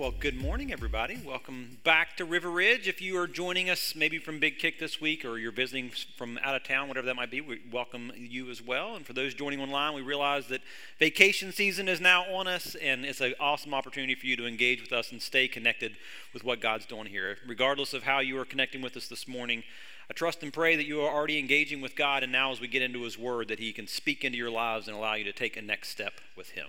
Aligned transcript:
Well, 0.00 0.14
good 0.18 0.40
morning, 0.40 0.72
everybody. 0.72 1.20
Welcome 1.22 1.76
back 1.84 2.16
to 2.16 2.24
River 2.24 2.48
Ridge. 2.48 2.88
If 2.88 3.02
you 3.02 3.18
are 3.18 3.26
joining 3.26 3.68
us 3.68 3.94
maybe 3.94 4.16
from 4.16 4.40
Big 4.40 4.58
Kick 4.58 4.78
this 4.78 4.98
week 4.98 5.26
or 5.26 5.36
you're 5.36 5.52
visiting 5.52 5.90
from 6.16 6.38
out 6.42 6.56
of 6.56 6.64
town, 6.64 6.88
whatever 6.88 7.04
that 7.04 7.16
might 7.16 7.30
be, 7.30 7.42
we 7.42 7.60
welcome 7.70 8.10
you 8.16 8.48
as 8.48 8.62
well. 8.62 8.96
And 8.96 9.04
for 9.04 9.12
those 9.12 9.34
joining 9.34 9.60
online, 9.60 9.92
we 9.92 10.00
realize 10.00 10.46
that 10.46 10.62
vacation 10.98 11.52
season 11.52 11.86
is 11.86 12.00
now 12.00 12.22
on 12.32 12.48
us, 12.48 12.74
and 12.76 13.04
it's 13.04 13.20
an 13.20 13.34
awesome 13.38 13.74
opportunity 13.74 14.14
for 14.14 14.24
you 14.24 14.36
to 14.36 14.46
engage 14.46 14.80
with 14.80 14.90
us 14.90 15.12
and 15.12 15.20
stay 15.20 15.46
connected 15.46 15.98
with 16.32 16.44
what 16.44 16.62
God's 16.62 16.86
doing 16.86 17.04
here. 17.04 17.36
Regardless 17.46 17.92
of 17.92 18.04
how 18.04 18.20
you 18.20 18.38
are 18.40 18.46
connecting 18.46 18.80
with 18.80 18.96
us 18.96 19.06
this 19.06 19.28
morning, 19.28 19.64
I 20.08 20.14
trust 20.14 20.42
and 20.42 20.50
pray 20.50 20.76
that 20.76 20.86
you 20.86 21.02
are 21.02 21.14
already 21.14 21.38
engaging 21.38 21.82
with 21.82 21.94
God, 21.94 22.22
and 22.22 22.32
now 22.32 22.52
as 22.52 22.58
we 22.58 22.68
get 22.68 22.80
into 22.80 23.02
His 23.02 23.18
Word, 23.18 23.48
that 23.48 23.58
He 23.58 23.70
can 23.74 23.86
speak 23.86 24.24
into 24.24 24.38
your 24.38 24.50
lives 24.50 24.88
and 24.88 24.96
allow 24.96 25.12
you 25.12 25.24
to 25.24 25.32
take 25.34 25.58
a 25.58 25.62
next 25.62 25.90
step 25.90 26.22
with 26.38 26.52
Him. 26.52 26.68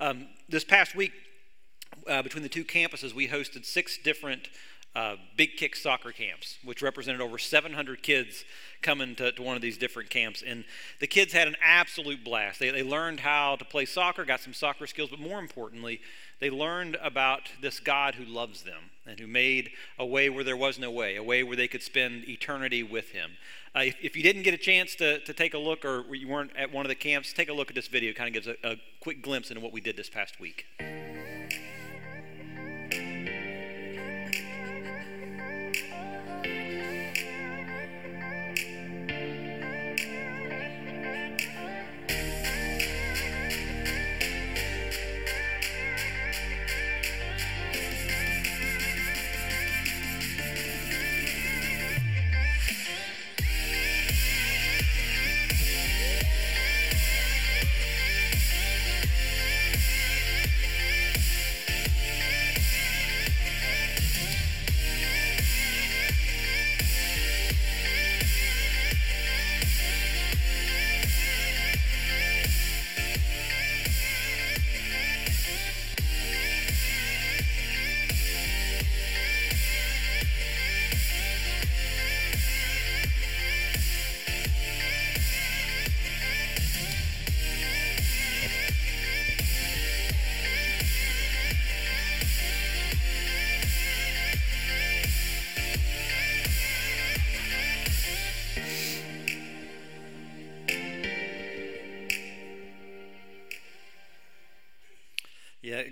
Um, 0.00 0.26
this 0.50 0.64
past 0.64 0.94
week, 0.94 1.12
uh, 2.08 2.22
between 2.22 2.42
the 2.42 2.48
two 2.48 2.64
campuses, 2.64 3.14
we 3.14 3.28
hosted 3.28 3.64
six 3.64 3.98
different 3.98 4.48
uh, 4.94 5.16
Big 5.36 5.56
Kick 5.56 5.74
soccer 5.74 6.12
camps, 6.12 6.58
which 6.62 6.82
represented 6.82 7.20
over 7.20 7.38
700 7.38 8.02
kids 8.02 8.44
coming 8.82 9.14
to, 9.14 9.32
to, 9.32 9.42
one 9.42 9.56
of 9.56 9.62
these 9.62 9.78
different 9.78 10.10
camps. 10.10 10.42
And 10.46 10.64
the 11.00 11.06
kids 11.06 11.32
had 11.32 11.48
an 11.48 11.56
absolute 11.62 12.22
blast. 12.22 12.60
They, 12.60 12.70
they 12.70 12.82
learned 12.82 13.20
how 13.20 13.56
to 13.56 13.64
play 13.64 13.86
soccer, 13.86 14.24
got 14.24 14.40
some 14.40 14.52
soccer 14.52 14.86
skills, 14.86 15.08
but 15.08 15.18
more 15.18 15.38
importantly, 15.38 16.00
they 16.40 16.50
learned 16.50 16.98
about 17.02 17.42
this 17.62 17.80
God 17.80 18.16
who 18.16 18.24
loves 18.24 18.64
them 18.64 18.90
and 19.06 19.18
who 19.18 19.26
made 19.26 19.70
a 19.98 20.04
way 20.04 20.28
where 20.28 20.44
there 20.44 20.56
was 20.56 20.78
no 20.78 20.90
way, 20.90 21.16
a 21.16 21.22
way 21.22 21.42
where 21.42 21.56
they 21.56 21.68
could 21.68 21.82
spend 21.82 22.28
eternity 22.28 22.82
with 22.82 23.10
Him. 23.10 23.30
Uh, 23.74 23.80
if, 23.84 23.96
if, 24.02 24.16
you 24.16 24.22
didn't 24.22 24.42
get 24.42 24.52
a 24.52 24.58
chance 24.58 24.94
to, 24.96 25.20
to 25.20 25.32
take 25.32 25.54
a 25.54 25.58
look 25.58 25.84
or 25.84 26.14
you 26.14 26.28
weren't 26.28 26.54
at 26.56 26.70
one 26.70 26.84
of 26.84 26.90
the 26.90 26.94
camps, 26.94 27.32
take 27.32 27.48
a 27.48 27.54
look 27.54 27.70
at 27.70 27.74
this 27.74 27.88
video. 27.88 28.10
It 28.10 28.16
kind 28.16 28.28
of 28.28 28.34
gives 28.34 28.46
a, 28.46 28.56
a 28.70 28.76
quick 29.00 29.22
glimpse 29.22 29.50
into 29.50 29.62
what 29.62 29.72
we 29.72 29.80
did 29.80 29.96
this 29.96 30.10
past 30.10 30.38
week. 30.38 30.66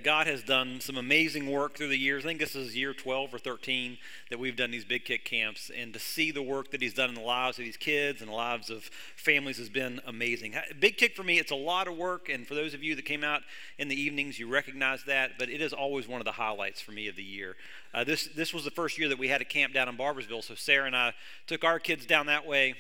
God 0.02 0.26
has 0.26 0.42
done 0.42 0.80
some 0.80 0.96
amazing 0.96 1.50
work 1.50 1.76
through 1.76 1.88
the 1.88 1.96
years. 1.96 2.24
I 2.24 2.28
think 2.28 2.40
this 2.40 2.54
is 2.54 2.76
year 2.76 2.94
12 2.94 3.34
or 3.34 3.38
13 3.38 3.98
that 4.30 4.38
we've 4.38 4.56
done 4.56 4.70
these 4.70 4.84
big 4.84 5.04
kick 5.04 5.24
camps. 5.24 5.70
And 5.76 5.92
to 5.92 5.98
see 5.98 6.30
the 6.30 6.42
work 6.42 6.70
that 6.70 6.82
He's 6.82 6.94
done 6.94 7.08
in 7.08 7.14
the 7.14 7.20
lives 7.20 7.58
of 7.58 7.64
these 7.64 7.76
kids 7.76 8.20
and 8.20 8.30
the 8.30 8.34
lives 8.34 8.70
of 8.70 8.90
families 9.16 9.58
has 9.58 9.68
been 9.68 10.00
amazing. 10.06 10.54
Big 10.78 10.96
kick 10.96 11.14
for 11.14 11.22
me, 11.22 11.38
it's 11.38 11.50
a 11.50 11.56
lot 11.56 11.88
of 11.88 11.96
work. 11.96 12.28
And 12.28 12.46
for 12.46 12.54
those 12.54 12.74
of 12.74 12.82
you 12.82 12.94
that 12.96 13.04
came 13.04 13.24
out 13.24 13.42
in 13.78 13.88
the 13.88 14.00
evenings, 14.00 14.38
you 14.38 14.48
recognize 14.48 15.04
that. 15.04 15.32
But 15.38 15.48
it 15.48 15.60
is 15.60 15.72
always 15.72 16.08
one 16.08 16.20
of 16.20 16.24
the 16.24 16.32
highlights 16.32 16.80
for 16.80 16.92
me 16.92 17.08
of 17.08 17.16
the 17.16 17.22
year. 17.22 17.56
Uh, 17.92 18.04
this, 18.04 18.28
this 18.28 18.54
was 18.54 18.64
the 18.64 18.70
first 18.70 18.98
year 18.98 19.08
that 19.08 19.18
we 19.18 19.28
had 19.28 19.40
a 19.40 19.44
camp 19.44 19.74
down 19.74 19.88
in 19.88 19.96
Barboursville, 19.96 20.44
So 20.44 20.54
Sarah 20.54 20.86
and 20.86 20.96
I 20.96 21.14
took 21.46 21.64
our 21.64 21.78
kids 21.78 22.06
down 22.06 22.26
that 22.26 22.46
way 22.46 22.74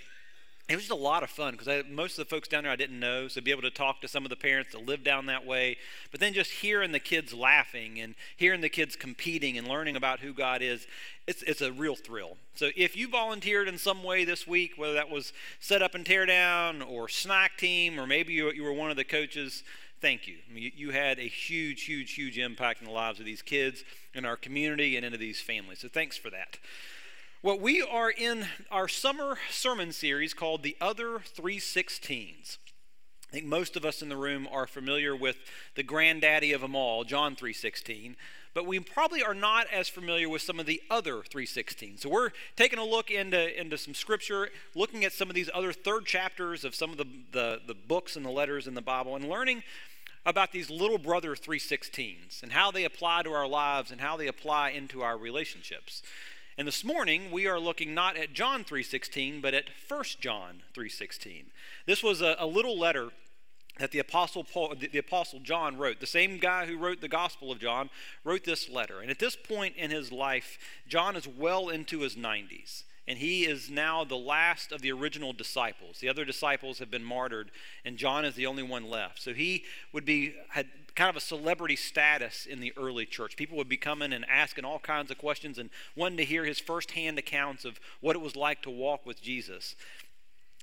it 0.70 0.76
was 0.76 0.84
just 0.84 0.98
a 0.98 1.02
lot 1.02 1.24
of 1.24 1.30
fun 1.30 1.56
because 1.56 1.84
most 1.90 2.16
of 2.16 2.28
the 2.28 2.30
folks 2.30 2.46
down 2.46 2.62
there 2.62 2.72
I 2.72 2.76
didn't 2.76 3.00
know, 3.00 3.26
so 3.26 3.40
be 3.40 3.50
able 3.50 3.62
to 3.62 3.70
talk 3.70 4.00
to 4.02 4.08
some 4.08 4.24
of 4.24 4.30
the 4.30 4.36
parents 4.36 4.70
that 4.70 4.86
live 4.86 5.02
down 5.02 5.26
that 5.26 5.44
way. 5.44 5.76
But 6.12 6.20
then 6.20 6.32
just 6.32 6.52
hearing 6.52 6.92
the 6.92 7.00
kids 7.00 7.34
laughing 7.34 8.00
and 8.00 8.14
hearing 8.36 8.60
the 8.60 8.68
kids 8.68 8.94
competing 8.94 9.58
and 9.58 9.66
learning 9.66 9.96
about 9.96 10.20
who 10.20 10.32
God 10.32 10.62
is, 10.62 10.86
it's, 11.26 11.42
it's 11.42 11.60
a 11.60 11.72
real 11.72 11.96
thrill. 11.96 12.36
So 12.54 12.70
if 12.76 12.96
you 12.96 13.08
volunteered 13.08 13.66
in 13.66 13.78
some 13.78 14.04
way 14.04 14.24
this 14.24 14.46
week, 14.46 14.74
whether 14.76 14.94
that 14.94 15.10
was 15.10 15.32
set 15.58 15.82
up 15.82 15.96
and 15.96 16.06
tear 16.06 16.24
down 16.24 16.82
or 16.82 17.08
snack 17.08 17.58
team, 17.58 17.98
or 17.98 18.06
maybe 18.06 18.32
you, 18.32 18.52
you 18.52 18.62
were 18.62 18.72
one 18.72 18.92
of 18.92 18.96
the 18.96 19.04
coaches, 19.04 19.64
thank 20.00 20.28
you. 20.28 20.36
I 20.48 20.54
mean, 20.54 20.62
you. 20.62 20.70
You 20.76 20.90
had 20.90 21.18
a 21.18 21.28
huge, 21.28 21.82
huge, 21.82 22.12
huge 22.12 22.38
impact 22.38 22.80
in 22.80 22.86
the 22.86 22.92
lives 22.92 23.18
of 23.18 23.26
these 23.26 23.42
kids, 23.42 23.82
in 24.14 24.24
our 24.24 24.36
community, 24.36 24.96
and 24.96 25.04
into 25.04 25.18
these 25.18 25.40
families. 25.40 25.80
So 25.80 25.88
thanks 25.88 26.16
for 26.16 26.30
that. 26.30 26.58
Well, 27.42 27.58
we 27.58 27.80
are 27.80 28.10
in 28.10 28.44
our 28.70 28.86
summer 28.86 29.38
sermon 29.50 29.92
series 29.92 30.34
called 30.34 30.62
The 30.62 30.76
Other 30.78 31.20
316s. 31.20 32.58
I 32.58 33.32
think 33.32 33.46
most 33.46 33.78
of 33.78 33.84
us 33.86 34.02
in 34.02 34.10
the 34.10 34.16
room 34.18 34.46
are 34.52 34.66
familiar 34.66 35.16
with 35.16 35.38
the 35.74 35.82
granddaddy 35.82 36.52
of 36.52 36.60
them 36.60 36.76
all, 36.76 37.02
John 37.02 37.34
3:16, 37.34 38.16
but 38.52 38.66
we 38.66 38.78
probably 38.78 39.22
are 39.22 39.32
not 39.32 39.68
as 39.72 39.88
familiar 39.88 40.28
with 40.28 40.42
some 40.42 40.60
of 40.60 40.66
the 40.66 40.82
other 40.90 41.22
3:16. 41.22 41.96
So 41.96 42.10
we're 42.10 42.32
taking 42.56 42.78
a 42.78 42.84
look 42.84 43.10
into, 43.10 43.58
into 43.58 43.78
some 43.78 43.94
scripture, 43.94 44.50
looking 44.74 45.06
at 45.06 45.14
some 45.14 45.30
of 45.30 45.34
these 45.34 45.48
other 45.54 45.72
third 45.72 46.04
chapters 46.04 46.62
of 46.62 46.74
some 46.74 46.90
of 46.90 46.98
the, 46.98 47.06
the, 47.32 47.62
the 47.66 47.74
books 47.74 48.16
and 48.16 48.26
the 48.26 48.30
letters 48.30 48.66
in 48.66 48.74
the 48.74 48.82
Bible, 48.82 49.16
and 49.16 49.30
learning 49.30 49.62
about 50.26 50.52
these 50.52 50.68
little 50.68 50.98
brother 50.98 51.34
316s 51.34 52.42
and 52.42 52.52
how 52.52 52.70
they 52.70 52.84
apply 52.84 53.22
to 53.22 53.32
our 53.32 53.48
lives 53.48 53.90
and 53.90 54.02
how 54.02 54.18
they 54.18 54.26
apply 54.26 54.68
into 54.68 55.00
our 55.00 55.16
relationships. 55.16 56.02
And 56.60 56.68
this 56.68 56.84
morning 56.84 57.30
we 57.30 57.46
are 57.46 57.58
looking 57.58 57.94
not 57.94 58.18
at 58.18 58.34
John 58.34 58.64
3:16 58.64 59.40
but 59.40 59.54
at 59.54 59.70
1 59.88 60.20
John 60.20 60.62
3:16. 60.74 61.46
This 61.86 62.02
was 62.02 62.20
a, 62.20 62.36
a, 62.38 62.46
little 62.46 62.78
letter 62.78 63.12
that 63.78 63.92
the 63.92 63.98
apostle 63.98 64.44
Paul, 64.44 64.74
the, 64.74 64.88
the 64.88 64.98
apostle 64.98 65.40
John 65.40 65.78
wrote. 65.78 66.00
The 66.00 66.06
same 66.06 66.36
guy 66.36 66.66
who 66.66 66.76
wrote 66.76 67.00
the 67.00 67.08
Gospel 67.08 67.50
of 67.50 67.60
John 67.60 67.88
wrote 68.24 68.44
this 68.44 68.68
letter. 68.68 69.00
And 69.00 69.10
at 69.10 69.18
this 69.18 69.36
point 69.36 69.74
in 69.76 69.90
his 69.90 70.12
life, 70.12 70.58
John 70.86 71.16
is 71.16 71.26
well 71.26 71.70
into 71.70 72.00
his 72.00 72.14
90s 72.14 72.82
and 73.10 73.18
he 73.18 73.44
is 73.44 73.68
now 73.68 74.04
the 74.04 74.16
last 74.16 74.70
of 74.70 74.82
the 74.82 74.92
original 74.92 75.32
disciples. 75.32 75.98
The 75.98 76.08
other 76.08 76.24
disciples 76.24 76.78
have 76.78 76.92
been 76.92 77.02
martyred, 77.02 77.50
and 77.84 77.96
John 77.96 78.24
is 78.24 78.36
the 78.36 78.46
only 78.46 78.62
one 78.62 78.88
left. 78.88 79.20
So 79.20 79.34
he 79.34 79.64
would 79.92 80.04
be 80.04 80.34
had 80.50 80.68
kind 80.94 81.10
of 81.10 81.16
a 81.16 81.20
celebrity 81.20 81.76
status 81.76 82.46
in 82.46 82.60
the 82.60 82.72
early 82.76 83.06
church. 83.06 83.36
People 83.36 83.56
would 83.56 83.68
be 83.68 83.76
coming 83.76 84.12
and 84.12 84.24
asking 84.28 84.64
all 84.64 84.78
kinds 84.78 85.10
of 85.10 85.18
questions 85.18 85.58
and 85.58 85.70
wanting 85.96 86.18
to 86.18 86.24
hear 86.24 86.44
his 86.44 86.58
firsthand 86.58 87.18
accounts 87.18 87.64
of 87.64 87.80
what 88.00 88.16
it 88.16 88.22
was 88.22 88.36
like 88.36 88.62
to 88.62 88.70
walk 88.70 89.06
with 89.06 89.22
Jesus. 89.22 89.74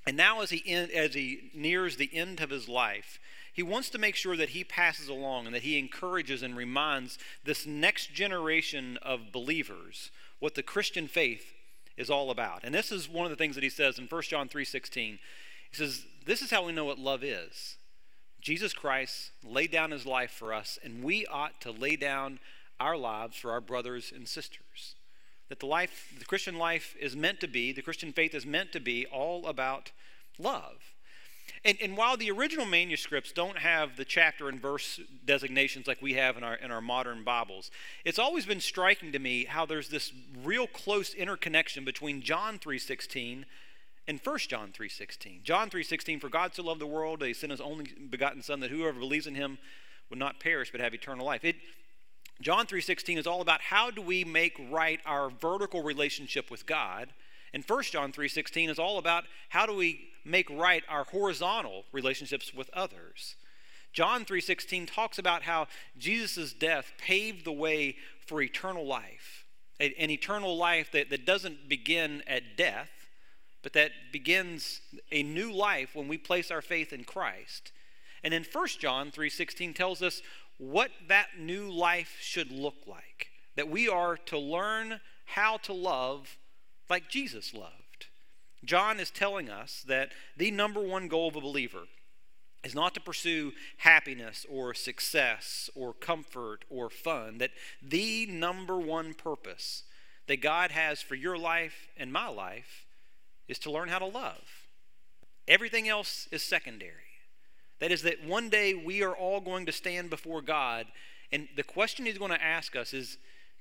And 0.05 0.15
now, 0.15 0.41
as 0.41 0.51
he, 0.51 0.71
as 0.71 1.13
he 1.13 1.51
nears 1.53 1.97
the 1.97 2.09
end 2.13 2.39
of 2.39 2.49
his 2.49 2.69
life, 2.69 3.19
he 3.51 3.63
wants 3.63 3.89
to 3.89 3.97
make 3.97 4.15
sure 4.15 4.37
that 4.37 4.49
he 4.49 4.63
passes 4.63 5.09
along 5.09 5.47
and 5.47 5.55
that 5.55 5.63
he 5.63 5.77
encourages 5.79 6.43
and 6.43 6.55
reminds 6.55 7.17
this 7.43 7.65
next 7.65 8.13
generation 8.13 8.97
of 9.01 9.31
believers 9.31 10.11
what 10.39 10.55
the 10.55 10.63
Christian 10.63 11.07
faith 11.07 11.53
is 11.97 12.09
all 12.09 12.29
about. 12.29 12.63
And 12.63 12.73
this 12.73 12.91
is 12.91 13.09
one 13.09 13.25
of 13.25 13.31
the 13.31 13.35
things 13.35 13.55
that 13.55 13.63
he 13.63 13.69
says 13.69 13.97
in 13.97 14.07
1 14.07 14.29
John 14.29 14.47
3:16. 14.47 15.19
He 15.71 15.75
says, 15.75 16.05
"This 16.23 16.41
is 16.41 16.51
how 16.51 16.63
we 16.63 16.71
know 16.71 16.85
what 16.85 16.99
love 16.99 17.23
is. 17.23 17.77
Jesus 18.47 18.71
Christ 18.71 19.31
laid 19.43 19.71
down 19.71 19.91
his 19.91 20.05
life 20.05 20.31
for 20.31 20.53
us, 20.53 20.79
and 20.81 21.03
we 21.03 21.25
ought 21.25 21.59
to 21.59 21.69
lay 21.69 21.97
down 21.97 22.39
our 22.79 22.95
lives 22.95 23.35
for 23.35 23.51
our 23.51 23.59
brothers 23.59 24.13
and 24.15 24.25
sisters. 24.25 24.95
That 25.49 25.59
the 25.59 25.65
life, 25.65 26.13
the 26.17 26.23
Christian 26.23 26.57
life 26.57 26.95
is 26.97 27.13
meant 27.13 27.41
to 27.41 27.49
be, 27.49 27.73
the 27.73 27.81
Christian 27.81 28.13
faith 28.13 28.33
is 28.33 28.45
meant 28.45 28.71
to 28.71 28.79
be 28.79 29.05
all 29.07 29.47
about 29.47 29.91
love. 30.39 30.77
And, 31.65 31.77
and 31.81 31.97
while 31.97 32.15
the 32.15 32.31
original 32.31 32.65
manuscripts 32.65 33.33
don't 33.33 33.57
have 33.57 33.97
the 33.97 34.05
chapter 34.05 34.47
and 34.47 34.61
verse 34.61 35.01
designations 35.25 35.85
like 35.85 36.01
we 36.01 36.13
have 36.13 36.37
in 36.37 36.45
our, 36.45 36.55
in 36.55 36.71
our 36.71 36.79
modern 36.79 37.25
Bibles, 37.25 37.69
it's 38.05 38.17
always 38.17 38.45
been 38.45 38.61
striking 38.61 39.11
to 39.11 39.19
me 39.19 39.43
how 39.43 39.65
there's 39.65 39.89
this 39.89 40.13
real 40.41 40.67
close 40.67 41.13
interconnection 41.13 41.83
between 41.83 42.21
John 42.21 42.59
3.16 42.59 43.43
in 44.07 44.17
1 44.17 44.39
John 44.49 44.71
3:16. 44.71 45.43
John 45.43 45.69
3:16 45.69 46.19
for 46.19 46.29
God 46.29 46.55
so 46.55 46.63
loved 46.63 46.81
the 46.81 46.87
world 46.87 47.19
that 47.19 47.27
he 47.27 47.33
sent 47.33 47.51
his 47.51 47.61
only 47.61 47.85
begotten 47.93 48.41
son 48.41 48.61
that 48.61 48.71
whoever 48.71 48.99
believes 48.99 49.27
in 49.27 49.35
him 49.35 49.57
would 50.09 50.19
not 50.19 50.39
perish 50.39 50.71
but 50.71 50.81
have 50.81 50.93
eternal 50.93 51.25
life. 51.25 51.43
It 51.43 51.57
John 52.41 52.67
3:16 52.67 53.17
is 53.17 53.27
all 53.27 53.41
about 53.41 53.61
how 53.61 53.91
do 53.91 54.01
we 54.01 54.23
make 54.23 54.55
right 54.69 55.01
our 55.05 55.29
vertical 55.29 55.83
relationship 55.83 56.49
with 56.49 56.65
God, 56.65 57.13
and 57.53 57.63
1 57.63 57.91
John 57.91 58.11
3:16 58.11 58.69
is 58.69 58.79
all 58.79 58.97
about 58.97 59.25
how 59.49 59.65
do 59.65 59.73
we 59.73 60.11
make 60.23 60.49
right 60.49 60.83
our 60.87 61.03
horizontal 61.05 61.85
relationships 61.91 62.53
with 62.53 62.69
others. 62.71 63.35
John 63.91 64.25
3:16 64.25 64.85
talks 64.85 65.17
about 65.17 65.43
how 65.43 65.67
Jesus' 65.97 66.53
death 66.53 66.93
paved 66.97 67.45
the 67.45 67.51
way 67.51 67.97
for 68.25 68.41
eternal 68.41 68.85
life. 68.85 69.45
An 69.79 70.09
eternal 70.09 70.57
life 70.57 70.91
that, 70.91 71.09
that 71.09 71.25
doesn't 71.25 71.69
begin 71.69 72.23
at 72.25 72.57
death, 72.57 72.96
but 73.67 73.73
that 73.73 73.91
begins 74.13 74.79
a 75.11 75.23
new 75.23 75.51
life 75.51 75.93
when 75.93 76.07
we 76.07 76.17
place 76.17 76.51
our 76.51 76.61
faith 76.61 76.93
in 76.93 77.03
Christ. 77.03 77.73
And 78.23 78.31
then 78.31 78.45
1 78.45 78.79
John 78.79 79.11
3:16 79.11 79.73
tells 79.73 80.01
us 80.01 80.21
what 80.57 80.89
that 81.07 81.37
new 81.37 81.69
life 81.69 82.17
should 82.21 82.49
look 82.49 82.87
like. 82.87 83.29
That 83.55 83.67
we 83.67 83.89
are 83.89 84.15
to 84.15 84.37
learn 84.37 85.01
how 85.25 85.57
to 85.57 85.73
love 85.73 86.37
like 86.89 87.09
Jesus 87.09 87.53
loved. 87.53 88.05
John 88.63 89.01
is 89.01 89.11
telling 89.11 89.49
us 89.49 89.81
that 89.81 90.13
the 90.37 90.49
number 90.49 90.79
one 90.79 91.09
goal 91.09 91.27
of 91.27 91.35
a 91.35 91.41
believer 91.41 91.89
is 92.63 92.73
not 92.73 92.93
to 92.93 93.01
pursue 93.01 93.51
happiness 93.79 94.45
or 94.49 94.73
success 94.73 95.69
or 95.75 95.93
comfort 95.93 96.63
or 96.69 96.89
fun, 96.89 97.39
that 97.39 97.51
the 97.81 98.27
number 98.27 98.77
one 98.77 99.13
purpose 99.13 99.83
that 100.27 100.37
God 100.37 100.71
has 100.71 101.01
for 101.01 101.15
your 101.15 101.37
life 101.37 101.89
and 101.97 102.13
my 102.13 102.29
life 102.29 102.86
is 103.47 103.59
to 103.59 103.71
learn 103.71 103.89
how 103.89 103.99
to 103.99 104.05
love. 104.05 104.67
Everything 105.47 105.87
else 105.87 106.27
is 106.31 106.43
secondary. 106.43 106.91
That 107.79 107.91
is, 107.91 108.01
that 108.03 108.25
one 108.25 108.49
day 108.49 108.73
we 108.73 109.03
are 109.03 109.15
all 109.15 109.39
going 109.39 109.65
to 109.67 109.71
stand 109.71 110.09
before 110.09 110.41
God, 110.41 110.87
and 111.31 111.47
the 111.55 111.63
question 111.63 112.05
He's 112.05 112.17
going 112.17 112.31
to 112.31 112.43
ask 112.43 112.75
us 112.75 112.93
is 112.93 113.17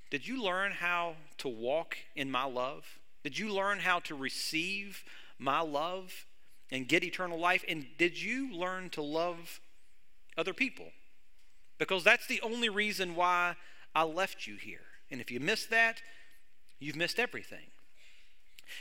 Did 0.09 0.27
you 0.27 0.41
learn 0.41 0.71
how 0.71 1.15
to 1.39 1.47
walk 1.47 1.97
in 2.15 2.31
my 2.31 2.45
love? 2.45 2.85
Did 3.23 3.37
you 3.37 3.53
learn 3.53 3.79
how 3.79 3.99
to 3.99 4.15
receive 4.15 5.03
my 5.37 5.59
love 5.59 6.25
and 6.71 6.87
get 6.87 7.03
eternal 7.03 7.39
life? 7.39 7.63
And 7.67 7.85
did 7.97 8.21
you 8.21 8.53
learn 8.53 8.89
to 8.91 9.01
love 9.01 9.59
other 10.37 10.53
people? 10.53 10.87
Because 11.77 12.03
that's 12.03 12.27
the 12.27 12.41
only 12.41 12.69
reason 12.69 13.15
why 13.15 13.55
I 13.93 14.03
left 14.03 14.47
you 14.47 14.55
here. 14.55 14.85
And 15.11 15.21
if 15.21 15.29
you 15.29 15.39
miss 15.39 15.65
that, 15.67 16.01
you've 16.79 16.95
missed 16.95 17.19
everything. 17.19 17.67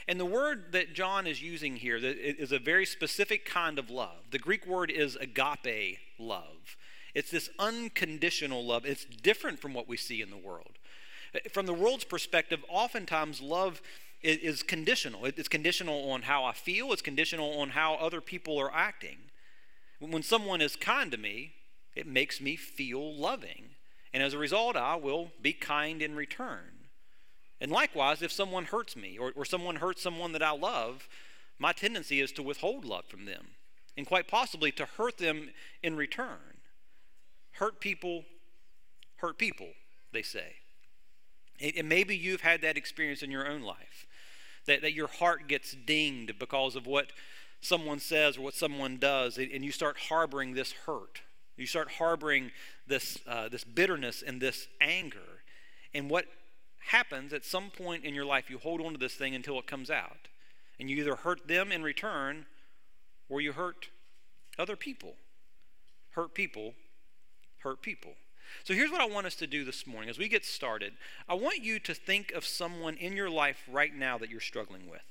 And 0.08 0.18
the 0.18 0.24
word 0.24 0.72
that 0.72 0.94
John 0.94 1.26
is 1.26 1.42
using 1.42 1.76
here 1.76 1.96
is 1.96 2.52
a 2.52 2.58
very 2.58 2.86
specific 2.86 3.44
kind 3.44 3.78
of 3.78 3.90
love. 3.90 4.30
The 4.30 4.38
Greek 4.38 4.66
word 4.66 4.90
is 4.90 5.16
agape 5.16 5.98
love. 6.18 6.76
It's 7.14 7.30
this 7.30 7.48
unconditional 7.58 8.64
love. 8.64 8.84
It's 8.84 9.04
different 9.04 9.58
from 9.58 9.74
what 9.74 9.88
we 9.88 9.96
see 9.96 10.20
in 10.20 10.30
the 10.30 10.36
world. 10.36 10.78
From 11.50 11.66
the 11.66 11.74
world's 11.74 12.04
perspective, 12.04 12.64
oftentimes 12.68 13.40
love 13.40 13.80
is 14.22 14.62
conditional. 14.62 15.24
It's 15.24 15.48
conditional 15.48 16.10
on 16.10 16.22
how 16.22 16.44
I 16.44 16.52
feel, 16.52 16.92
it's 16.92 17.02
conditional 17.02 17.58
on 17.60 17.70
how 17.70 17.94
other 17.94 18.20
people 18.20 18.58
are 18.58 18.72
acting. 18.72 19.18
When 19.98 20.22
someone 20.22 20.60
is 20.60 20.76
kind 20.76 21.10
to 21.12 21.18
me, 21.18 21.52
it 21.94 22.06
makes 22.06 22.40
me 22.40 22.56
feel 22.56 23.14
loving. 23.14 23.70
And 24.12 24.22
as 24.22 24.34
a 24.34 24.38
result, 24.38 24.76
I 24.76 24.96
will 24.96 25.32
be 25.40 25.52
kind 25.52 26.02
in 26.02 26.14
return. 26.14 26.75
And 27.60 27.70
likewise, 27.70 28.22
if 28.22 28.32
someone 28.32 28.66
hurts 28.66 28.96
me 28.96 29.16
or, 29.18 29.32
or 29.34 29.44
someone 29.44 29.76
hurts 29.76 30.02
someone 30.02 30.32
that 30.32 30.42
I 30.42 30.52
love, 30.52 31.08
my 31.58 31.72
tendency 31.72 32.20
is 32.20 32.32
to 32.32 32.42
withhold 32.42 32.84
love 32.84 33.06
from 33.06 33.24
them 33.24 33.48
and 33.96 34.06
quite 34.06 34.28
possibly 34.28 34.70
to 34.72 34.84
hurt 34.84 35.18
them 35.18 35.50
in 35.82 35.96
return. 35.96 36.60
Hurt 37.52 37.80
people, 37.80 38.24
hurt 39.16 39.38
people, 39.38 39.68
they 40.12 40.22
say. 40.22 40.56
And 41.76 41.88
maybe 41.88 42.14
you've 42.14 42.42
had 42.42 42.60
that 42.60 42.76
experience 42.76 43.22
in 43.22 43.30
your 43.30 43.48
own 43.48 43.62
life 43.62 44.06
that, 44.66 44.82
that 44.82 44.92
your 44.92 45.06
heart 45.06 45.48
gets 45.48 45.74
dinged 45.74 46.38
because 46.38 46.76
of 46.76 46.86
what 46.86 47.12
someone 47.62 47.98
says 47.98 48.36
or 48.36 48.42
what 48.42 48.54
someone 48.54 48.98
does, 48.98 49.38
and 49.38 49.64
you 49.64 49.72
start 49.72 49.96
harboring 50.10 50.52
this 50.52 50.72
hurt. 50.72 51.22
You 51.56 51.66
start 51.66 51.92
harboring 51.92 52.50
this, 52.86 53.18
uh, 53.26 53.48
this 53.48 53.64
bitterness 53.64 54.22
and 54.22 54.42
this 54.42 54.68
anger. 54.80 55.42
And 55.94 56.10
what 56.10 56.26
happens 56.86 57.32
at 57.32 57.44
some 57.44 57.70
point 57.70 58.04
in 58.04 58.14
your 58.14 58.24
life, 58.24 58.50
you 58.50 58.58
hold 58.58 58.80
on 58.80 58.92
to 58.92 58.98
this 58.98 59.14
thing 59.14 59.34
until 59.34 59.58
it 59.58 59.66
comes 59.66 59.90
out. 59.90 60.28
And 60.78 60.90
you 60.90 60.96
either 60.98 61.16
hurt 61.16 61.48
them 61.48 61.72
in 61.72 61.82
return 61.82 62.46
or 63.28 63.40
you 63.40 63.52
hurt 63.52 63.88
other 64.58 64.76
people. 64.76 65.14
Hurt 66.10 66.34
people, 66.34 66.74
hurt 67.58 67.82
people. 67.82 68.12
So 68.64 68.74
here's 68.74 68.90
what 68.90 69.00
I 69.00 69.06
want 69.06 69.26
us 69.26 69.34
to 69.36 69.46
do 69.46 69.64
this 69.64 69.86
morning 69.86 70.08
as 70.08 70.18
we 70.18 70.28
get 70.28 70.44
started. 70.44 70.92
I 71.28 71.34
want 71.34 71.62
you 71.62 71.78
to 71.80 71.94
think 71.94 72.32
of 72.32 72.46
someone 72.46 72.96
in 72.96 73.16
your 73.16 73.30
life 73.30 73.62
right 73.70 73.94
now 73.94 74.18
that 74.18 74.30
you're 74.30 74.40
struggling 74.40 74.88
with. 74.88 75.02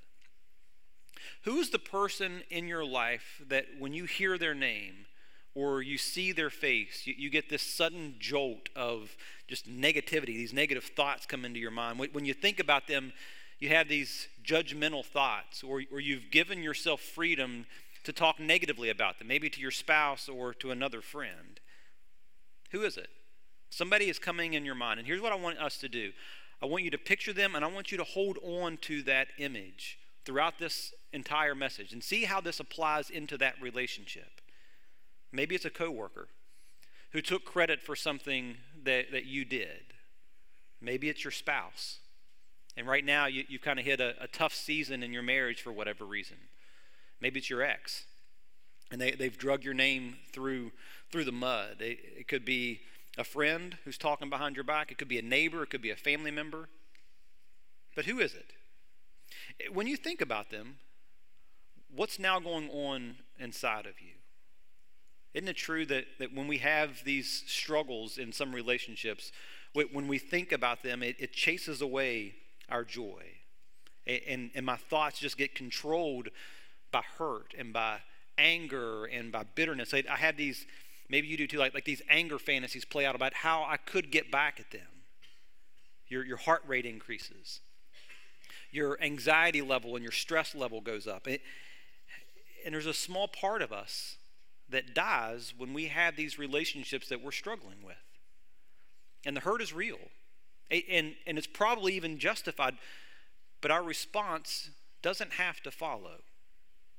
Who's 1.44 1.70
the 1.70 1.80
person 1.80 2.44
in 2.50 2.68
your 2.68 2.86
life 2.86 3.42
that 3.48 3.66
when 3.78 3.94
you 3.94 4.06
hear 4.06 4.38
their 4.38 4.56
name, 4.56 5.06
or 5.56 5.82
you 5.82 5.98
see 5.98 6.34
their 6.34 6.50
face, 6.50 7.04
you, 7.08 7.16
you, 7.18 7.30
get 7.30 7.50
this 7.50 7.62
sudden 7.62 8.16
jolt 8.20 8.68
of 8.76 9.16
just 9.48 9.70
negativity. 9.70 10.28
These 10.28 10.54
negative 10.54 10.84
thoughts 10.84 11.26
come 11.26 11.46
into 11.46 11.60
your 11.60 11.72
mind. 11.72 11.98
When 12.12 12.26
you 12.26 12.34
think 12.34 12.60
about 12.60 12.88
them, 12.88 13.14
you 13.60 13.70
have 13.70 13.88
these 13.88 14.28
judgmental 14.46 15.04
thoughts, 15.04 15.64
or, 15.64 15.82
or 15.92 16.02
you've 16.02 16.30
given 16.30 16.62
yourself 16.62 17.00
freedom 17.00 17.66
to 18.04 18.12
talk 18.12 18.40
negatively 18.40 18.90
about 18.90 19.18
them, 19.18 19.30
maybe 19.30 19.50
to 19.50 19.62
your 19.62 19.72
spouse 19.72 20.28
or 20.28 20.54
to 20.56 20.72
another 20.72 21.02
friend. 21.02 21.62
Who 22.72 22.84
is 22.84 22.98
it? 22.98 23.10
Somebody 23.70 24.10
is 24.10 24.20
coming 24.20 24.54
in 24.54 24.66
your 24.66 24.76
mind. 24.76 25.00
And 25.00 25.08
here's 25.08 25.22
what 25.22 25.32
I 25.32 25.36
want 25.36 25.58
us 25.60 25.78
to 25.78 25.90
do 25.90 26.12
I 26.62 26.66
want 26.66 26.84
you 26.84 26.92
to 26.92 26.98
picture 26.98 27.34
them, 27.34 27.56
and 27.56 27.64
I 27.64 27.68
want 27.68 27.92
you 27.92 27.98
to 27.98 28.04
hold 28.04 28.38
on 28.44 28.78
to 28.84 29.04
that 29.04 29.28
image 29.38 30.00
throughout 30.26 30.60
this 30.60 30.94
entire 31.14 31.56
message 31.56 31.94
and 31.94 32.04
see 32.04 32.26
how 32.26 32.42
this 32.42 32.60
applies 32.60 33.10
into 33.10 33.38
that 33.38 33.56
relationship. 33.62 34.42
Maybe 35.36 35.56
it's 35.56 35.66
a 35.66 35.70
coworker 35.70 36.28
who 37.12 37.22
took 37.22 37.46
credit 37.46 37.82
for 37.82 37.96
something 37.96 38.56
that, 38.84 39.12
that 39.12 39.26
you 39.26 39.46
did. 39.46 39.94
Maybe 40.82 41.10
it's 41.10 41.24
your 41.24 41.32
spouse. 41.32 42.00
And 42.78 42.88
right 42.88 43.04
now 43.04 43.26
you, 43.26 43.44
you've 43.48 43.62
kind 43.62 43.80
of 43.80 43.86
hit 43.86 44.00
a, 44.00 44.16
a 44.22 44.28
tough 44.28 44.54
season 44.54 45.04
in 45.04 45.14
your 45.14 45.24
marriage 45.24 45.62
for 45.62 45.72
whatever 45.72 46.06
reason. 46.06 46.38
Maybe 47.22 47.40
it's 47.40 47.50
your 47.50 47.62
ex. 47.62 48.06
And 48.92 49.02
they, 49.02 49.12
they've 49.12 49.38
drug 49.38 49.64
your 49.64 49.74
name 49.74 50.18
through, 50.32 50.72
through 51.12 51.26
the 51.26 51.32
mud. 51.32 51.78
It, 51.80 52.00
it 52.20 52.28
could 52.28 52.46
be 52.46 52.82
a 53.18 53.24
friend 53.24 53.78
who's 53.84 53.98
talking 53.98 54.30
behind 54.30 54.56
your 54.56 54.66
back. 54.66 54.92
It 54.92 54.98
could 54.98 55.08
be 55.08 55.20
a 55.20 55.24
neighbor. 55.24 55.64
It 55.64 55.70
could 55.70 55.82
be 55.82 55.92
a 55.92 55.96
family 55.96 56.32
member. 56.32 56.70
But 57.96 58.06
who 58.06 58.20
is 58.20 58.34
it? 58.34 58.52
When 59.74 59.88
you 59.88 59.98
think 59.98 60.22
about 60.22 60.50
them, 60.50 60.76
what's 61.94 62.20
now 62.20 62.40
going 62.40 62.70
on 62.70 63.16
inside 63.40 63.86
of 63.86 64.02
you? 64.02 64.16
Isn't 65.36 65.50
it 65.50 65.58
true 65.58 65.86
that, 65.88 66.06
that 66.20 66.34
when 66.34 66.48
we 66.48 66.60
have 66.60 67.04
these 67.04 67.44
struggles 67.46 68.18
in 68.18 68.32
some 68.32 68.56
relationships, 68.56 69.34
when 69.74 70.08
we 70.08 70.18
think 70.18 70.54
about 70.54 70.82
them, 70.82 71.04
it, 71.04 71.18
it 71.20 71.34
chases 71.34 71.82
away 71.82 72.36
our 72.70 72.86
joy? 72.86 73.22
And, 74.08 74.50
and 74.56 74.66
my 74.66 74.78
thoughts 74.78 75.20
just 75.20 75.38
get 75.38 75.54
controlled 75.54 76.30
by 76.90 77.02
hurt 77.18 77.54
and 77.58 77.74
by 77.74 77.98
anger 78.38 79.06
and 79.06 79.30
by 79.30 79.44
bitterness. 79.56 79.94
I, 79.94 80.04
I 80.10 80.16
have 80.16 80.38
these, 80.38 80.66
maybe 81.10 81.28
you 81.28 81.36
do 81.36 81.48
too, 81.48 81.58
like, 81.58 81.74
like 81.74 81.84
these 81.84 82.02
anger 82.10 82.40
fantasies 82.40 82.86
play 82.86 83.06
out 83.06 83.16
about 83.16 83.34
how 83.34 83.66
I 83.68 83.76
could 83.76 84.12
get 84.12 84.32
back 84.32 84.62
at 84.62 84.72
them. 84.72 84.88
Your, 86.08 86.24
your 86.24 86.38
heart 86.38 86.62
rate 86.66 86.86
increases, 86.86 87.60
your 88.72 89.02
anxiety 89.02 89.62
level 89.62 89.96
and 89.96 90.04
your 90.04 90.14
stress 90.14 90.56
level 90.56 90.80
goes 90.80 91.08
up. 91.08 91.28
It, 91.28 91.42
and 92.64 92.74
there's 92.74 92.86
a 92.86 92.94
small 92.94 93.28
part 93.28 93.62
of 93.62 93.74
us 93.74 94.16
that 94.70 94.94
dies 94.94 95.54
when 95.58 95.74
we 95.74 95.86
have 95.86 96.16
these 96.16 96.40
relationships 96.40 97.10
that 97.10 97.24
we're 97.24 97.32
struggling 97.32 97.84
with. 97.84 97.96
And 99.26 99.36
the 99.36 99.42
hurt 99.42 99.62
is 99.62 99.74
real. 99.74 100.00
And, 100.72 101.14
and 101.28 101.38
it's 101.38 101.48
probably 101.48 101.94
even 101.94 102.18
justified, 102.18 102.76
but 103.62 103.70
our 103.70 103.84
response 103.84 104.72
doesn't 105.02 105.34
have 105.34 105.62
to 105.62 105.72
follow. 105.72 106.22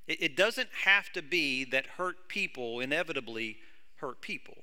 It, 0.06 0.22
it 0.22 0.36
doesn't 0.36 0.68
have 0.84 1.10
to 1.14 1.22
be 1.22 1.64
that 1.64 1.86
hurt 1.98 2.28
people 2.28 2.80
inevitably 2.80 3.56
hurt 3.96 4.20
people. 4.20 4.58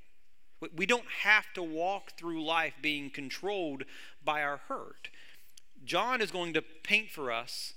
We 0.74 0.86
don't 0.86 1.07
have 1.24 1.51
to 1.55 1.63
walk 1.63 2.17
through 2.17 2.43
life 2.43 2.75
being 2.81 3.10
controlled 3.10 3.83
by 4.24 4.41
our 4.41 4.62
hurt. 4.69 5.10
John 5.83 6.22
is 6.22 6.31
going 6.31 6.53
to 6.53 6.62
paint 6.62 7.10
for 7.10 7.31
us 7.31 7.74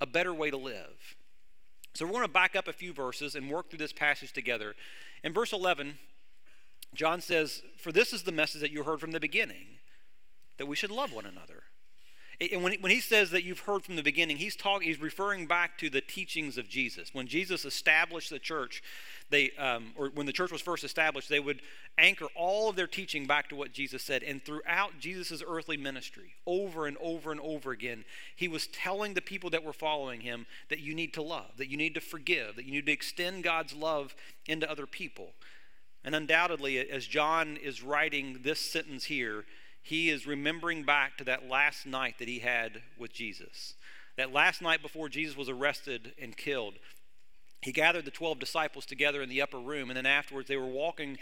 a 0.00 0.06
better 0.06 0.32
way 0.32 0.50
to 0.50 0.56
live. 0.56 1.16
So 1.94 2.04
we're 2.04 2.12
going 2.12 2.22
to 2.24 2.28
back 2.28 2.54
up 2.54 2.68
a 2.68 2.72
few 2.72 2.92
verses 2.92 3.34
and 3.34 3.50
work 3.50 3.70
through 3.70 3.78
this 3.78 3.92
passage 3.92 4.32
together. 4.32 4.74
In 5.24 5.32
verse 5.32 5.52
11, 5.52 5.98
John 6.94 7.20
says, 7.20 7.62
For 7.76 7.92
this 7.92 8.12
is 8.12 8.22
the 8.22 8.32
message 8.32 8.60
that 8.60 8.70
you 8.70 8.84
heard 8.84 9.00
from 9.00 9.10
the 9.12 9.20
beginning, 9.20 9.78
that 10.58 10.66
we 10.66 10.76
should 10.76 10.90
love 10.90 11.12
one 11.12 11.26
another. 11.26 11.64
And 12.40 12.62
when, 12.62 12.74
when 12.80 12.92
he 12.92 13.00
says 13.00 13.30
that 13.30 13.42
you've 13.42 13.60
heard 13.60 13.84
from 13.84 13.96
the 13.96 14.02
beginning, 14.02 14.36
he's 14.36 14.54
talking, 14.54 14.86
he's 14.86 15.00
referring 15.00 15.46
back 15.46 15.76
to 15.78 15.90
the 15.90 16.00
teachings 16.00 16.56
of 16.56 16.68
Jesus. 16.68 17.12
When 17.12 17.26
Jesus 17.26 17.64
established 17.64 18.30
the 18.30 18.38
church, 18.38 18.80
they, 19.28 19.50
um, 19.58 19.92
or 19.96 20.10
when 20.14 20.26
the 20.26 20.32
church 20.32 20.52
was 20.52 20.62
first 20.62 20.84
established, 20.84 21.28
they 21.28 21.40
would 21.40 21.60
anchor 21.98 22.26
all 22.36 22.70
of 22.70 22.76
their 22.76 22.86
teaching 22.86 23.26
back 23.26 23.48
to 23.48 23.56
what 23.56 23.72
Jesus 23.72 24.04
said. 24.04 24.22
And 24.22 24.40
throughout 24.40 25.00
Jesus' 25.00 25.42
earthly 25.46 25.76
ministry, 25.76 26.34
over 26.46 26.86
and 26.86 26.96
over 26.98 27.32
and 27.32 27.40
over 27.40 27.72
again, 27.72 28.04
he 28.36 28.46
was 28.46 28.68
telling 28.68 29.14
the 29.14 29.20
people 29.20 29.50
that 29.50 29.64
were 29.64 29.72
following 29.72 30.20
him 30.20 30.46
that 30.68 30.78
you 30.78 30.94
need 30.94 31.12
to 31.14 31.22
love, 31.22 31.56
that 31.56 31.68
you 31.68 31.76
need 31.76 31.94
to 31.94 32.00
forgive, 32.00 32.54
that 32.54 32.64
you 32.64 32.72
need 32.72 32.86
to 32.86 32.92
extend 32.92 33.42
God's 33.42 33.74
love 33.74 34.14
into 34.46 34.70
other 34.70 34.86
people. 34.86 35.32
And 36.04 36.14
undoubtedly, 36.14 36.78
as 36.78 37.04
John 37.04 37.56
is 37.56 37.82
writing 37.82 38.38
this 38.42 38.60
sentence 38.60 39.04
here, 39.04 39.44
he 39.88 40.10
is 40.10 40.26
remembering 40.26 40.82
back 40.82 41.16
to 41.16 41.24
that 41.24 41.48
last 41.48 41.86
night 41.86 42.18
that 42.18 42.28
he 42.28 42.40
had 42.40 42.82
with 42.98 43.10
Jesus. 43.10 43.72
That 44.18 44.34
last 44.34 44.60
night 44.60 44.82
before 44.82 45.08
Jesus 45.08 45.34
was 45.34 45.48
arrested 45.48 46.12
and 46.20 46.36
killed, 46.36 46.74
he 47.62 47.72
gathered 47.72 48.04
the 48.04 48.10
12 48.10 48.38
disciples 48.38 48.84
together 48.84 49.22
in 49.22 49.30
the 49.30 49.40
upper 49.40 49.58
room, 49.58 49.88
and 49.88 49.96
then 49.96 50.04
afterwards 50.04 50.46
they 50.46 50.58
were 50.58 50.66
walking 50.66 51.16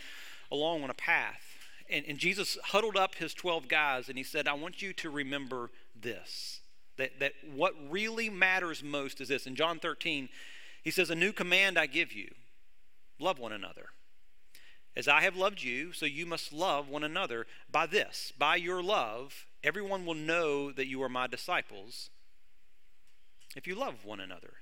along 0.51 0.83
on 0.83 0.91
a 0.91 0.95
path. 0.95 1.43
And, 1.89 2.05
and 2.09 2.19
Jesus 2.19 2.59
huddled 2.65 2.97
up 2.97 3.15
his 3.15 3.35
12 3.35 3.69
guys 3.69 4.09
and 4.09 4.19
he 4.19 4.25
said, 4.25 4.49
I 4.49 4.55
want 4.55 4.83
you 4.83 4.93
to 4.95 5.11
remember 5.11 5.71
this. 5.95 6.59
That, 6.97 7.21
that 7.21 7.35
what 7.55 7.73
really 7.89 8.29
matters 8.29 8.83
most 8.83 9.21
is 9.21 9.29
this. 9.29 9.47
In 9.47 9.55
John 9.55 9.79
13, 9.79 10.29
he 10.83 10.91
says, 10.91 11.09
A 11.11 11.15
new 11.15 11.33
command 11.33 11.79
I 11.79 11.87
give 11.87 12.13
you 12.13 12.33
love 13.21 13.39
one 13.39 13.53
another. 13.53 13.91
As 14.97 15.09
I 15.09 15.21
have 15.21 15.37
loved 15.37 15.63
you, 15.63 15.93
so 15.93 16.07
you 16.07 16.25
must 16.25 16.53
love 16.53 16.89
one 16.89 17.05
another. 17.05 17.47
By 17.71 17.87
this, 17.87 18.33
by 18.39 18.57
your 18.57 18.83
love, 18.83 19.47
everyone 19.63 20.07
will 20.07 20.15
know 20.15 20.73
that 20.73 20.87
you 20.87 21.03
are 21.03 21.09
my 21.09 21.27
disciples 21.27 22.09
if 23.55 23.67
you 23.67 23.75
love 23.75 24.05
one 24.05 24.21
another. 24.21 24.55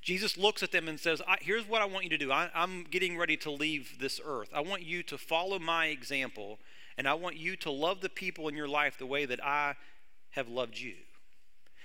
Jesus 0.00 0.36
looks 0.36 0.62
at 0.62 0.72
them 0.72 0.88
and 0.88 1.00
says, 1.00 1.22
Here's 1.40 1.68
what 1.68 1.82
I 1.82 1.86
want 1.86 2.04
you 2.04 2.10
to 2.10 2.18
do. 2.18 2.30
I, 2.30 2.50
am 2.54 2.86
getting 2.90 3.16
ready 3.16 3.36
to 3.38 3.50
leave 3.50 3.98
this 3.98 4.20
earth. 4.24 4.50
I 4.54 4.60
want 4.60 4.82
you 4.82 5.02
to 5.04 5.18
follow 5.18 5.58
my 5.58 5.86
example, 5.86 6.58
and 6.96 7.08
I 7.08 7.14
want 7.14 7.36
you 7.36 7.56
to 7.56 7.70
love 7.70 8.00
the 8.00 8.10
people 8.10 8.48
in 8.48 8.54
your 8.54 8.68
life 8.68 8.98
the 8.98 9.06
way 9.06 9.24
that 9.24 9.44
I 9.44 9.74
have 10.30 10.48
loved 10.48 10.78
you. 10.78 10.94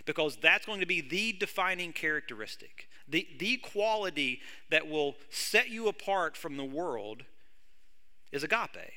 Because 0.06 0.38
that's 0.38 0.66
going 0.66 0.82
to 0.82 0.86
be 0.86 1.02
the 1.02 1.34
defining 1.34 1.94
characteristic 1.94 2.90
the, 3.10 3.28
the 3.38 3.58
quality 3.58 4.42
that 4.70 4.88
will 4.88 5.16
set 5.30 5.70
you 5.70 5.88
apart 5.88 6.38
from 6.38 6.58
the 6.58 6.64
world 6.64 7.24
is 8.32 8.44
agape. 8.44 8.94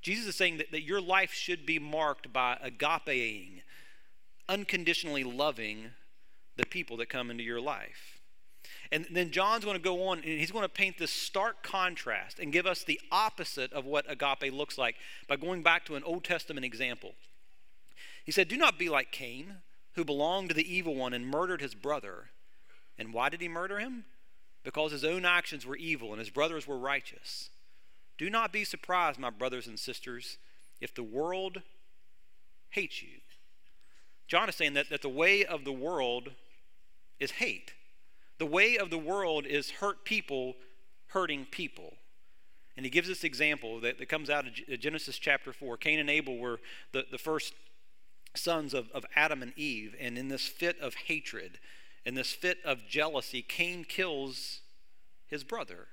Jesus 0.00 0.26
is 0.26 0.36
saying 0.36 0.58
that, 0.58 0.70
that 0.70 0.82
your 0.82 1.00
life 1.00 1.32
should 1.32 1.66
be 1.66 1.78
marked 1.78 2.32
by 2.32 2.56
agapeing, 2.64 3.62
unconditionally 4.48 5.24
loving 5.24 5.90
the 6.56 6.66
people 6.66 6.96
that 6.98 7.08
come 7.08 7.30
into 7.30 7.42
your 7.42 7.60
life. 7.60 8.20
And 8.90 9.06
then 9.10 9.30
John's 9.30 9.64
going 9.64 9.76
to 9.76 9.82
go 9.82 10.08
on 10.08 10.18
and 10.18 10.26
he's 10.26 10.50
going 10.50 10.64
to 10.64 10.68
paint 10.68 10.98
this 10.98 11.10
stark 11.10 11.62
contrast 11.62 12.38
and 12.38 12.52
give 12.52 12.66
us 12.66 12.84
the 12.84 13.00
opposite 13.12 13.72
of 13.72 13.84
what 13.84 14.10
agape 14.10 14.52
looks 14.52 14.78
like 14.78 14.96
by 15.26 15.36
going 15.36 15.62
back 15.62 15.84
to 15.86 15.96
an 15.96 16.04
Old 16.04 16.24
Testament 16.24 16.64
example. 16.64 17.12
He 18.24 18.32
said, 18.32 18.48
Do 18.48 18.56
not 18.56 18.78
be 18.78 18.88
like 18.88 19.12
Cain, 19.12 19.56
who 19.94 20.04
belonged 20.04 20.50
to 20.50 20.54
the 20.54 20.74
evil 20.74 20.94
one 20.94 21.12
and 21.12 21.26
murdered 21.26 21.60
his 21.60 21.74
brother. 21.74 22.30
And 22.98 23.12
why 23.12 23.28
did 23.28 23.40
he 23.40 23.48
murder 23.48 23.78
him? 23.78 24.04
Because 24.64 24.92
his 24.92 25.04
own 25.04 25.24
actions 25.24 25.64
were 25.64 25.76
evil 25.76 26.10
and 26.10 26.18
his 26.18 26.30
brothers 26.30 26.66
were 26.66 26.78
righteous. 26.78 27.50
Do 28.18 28.28
not 28.28 28.52
be 28.52 28.64
surprised, 28.64 29.18
my 29.18 29.30
brothers 29.30 29.66
and 29.66 29.78
sisters, 29.78 30.38
if 30.80 30.94
the 30.94 31.04
world 31.04 31.62
hates 32.70 33.02
you. 33.02 33.20
John 34.26 34.48
is 34.48 34.56
saying 34.56 34.74
that, 34.74 34.90
that 34.90 35.02
the 35.02 35.08
way 35.08 35.44
of 35.44 35.64
the 35.64 35.72
world 35.72 36.30
is 37.18 37.32
hate. 37.32 37.72
The 38.38 38.46
way 38.46 38.76
of 38.76 38.90
the 38.90 38.98
world 38.98 39.46
is 39.46 39.70
hurt 39.70 40.04
people 40.04 40.56
hurting 41.08 41.46
people. 41.50 41.94
And 42.76 42.84
he 42.84 42.90
gives 42.90 43.08
this 43.08 43.24
example 43.24 43.80
that, 43.80 43.98
that 43.98 44.08
comes 44.08 44.30
out 44.30 44.46
of 44.46 44.52
uh, 44.72 44.76
Genesis 44.76 45.18
chapter 45.18 45.52
4. 45.52 45.76
Cain 45.78 45.98
and 45.98 46.10
Abel 46.10 46.38
were 46.38 46.60
the, 46.92 47.04
the 47.10 47.18
first 47.18 47.54
sons 48.36 48.74
of, 48.74 48.88
of 48.92 49.04
Adam 49.16 49.42
and 49.42 49.52
Eve. 49.56 49.96
And 49.98 50.16
in 50.16 50.28
this 50.28 50.46
fit 50.46 50.78
of 50.80 50.94
hatred, 50.94 51.58
in 52.04 52.14
this 52.14 52.32
fit 52.32 52.58
of 52.64 52.86
jealousy, 52.88 53.42
Cain 53.42 53.84
kills 53.84 54.60
his 55.26 55.44
brother. 55.44 55.88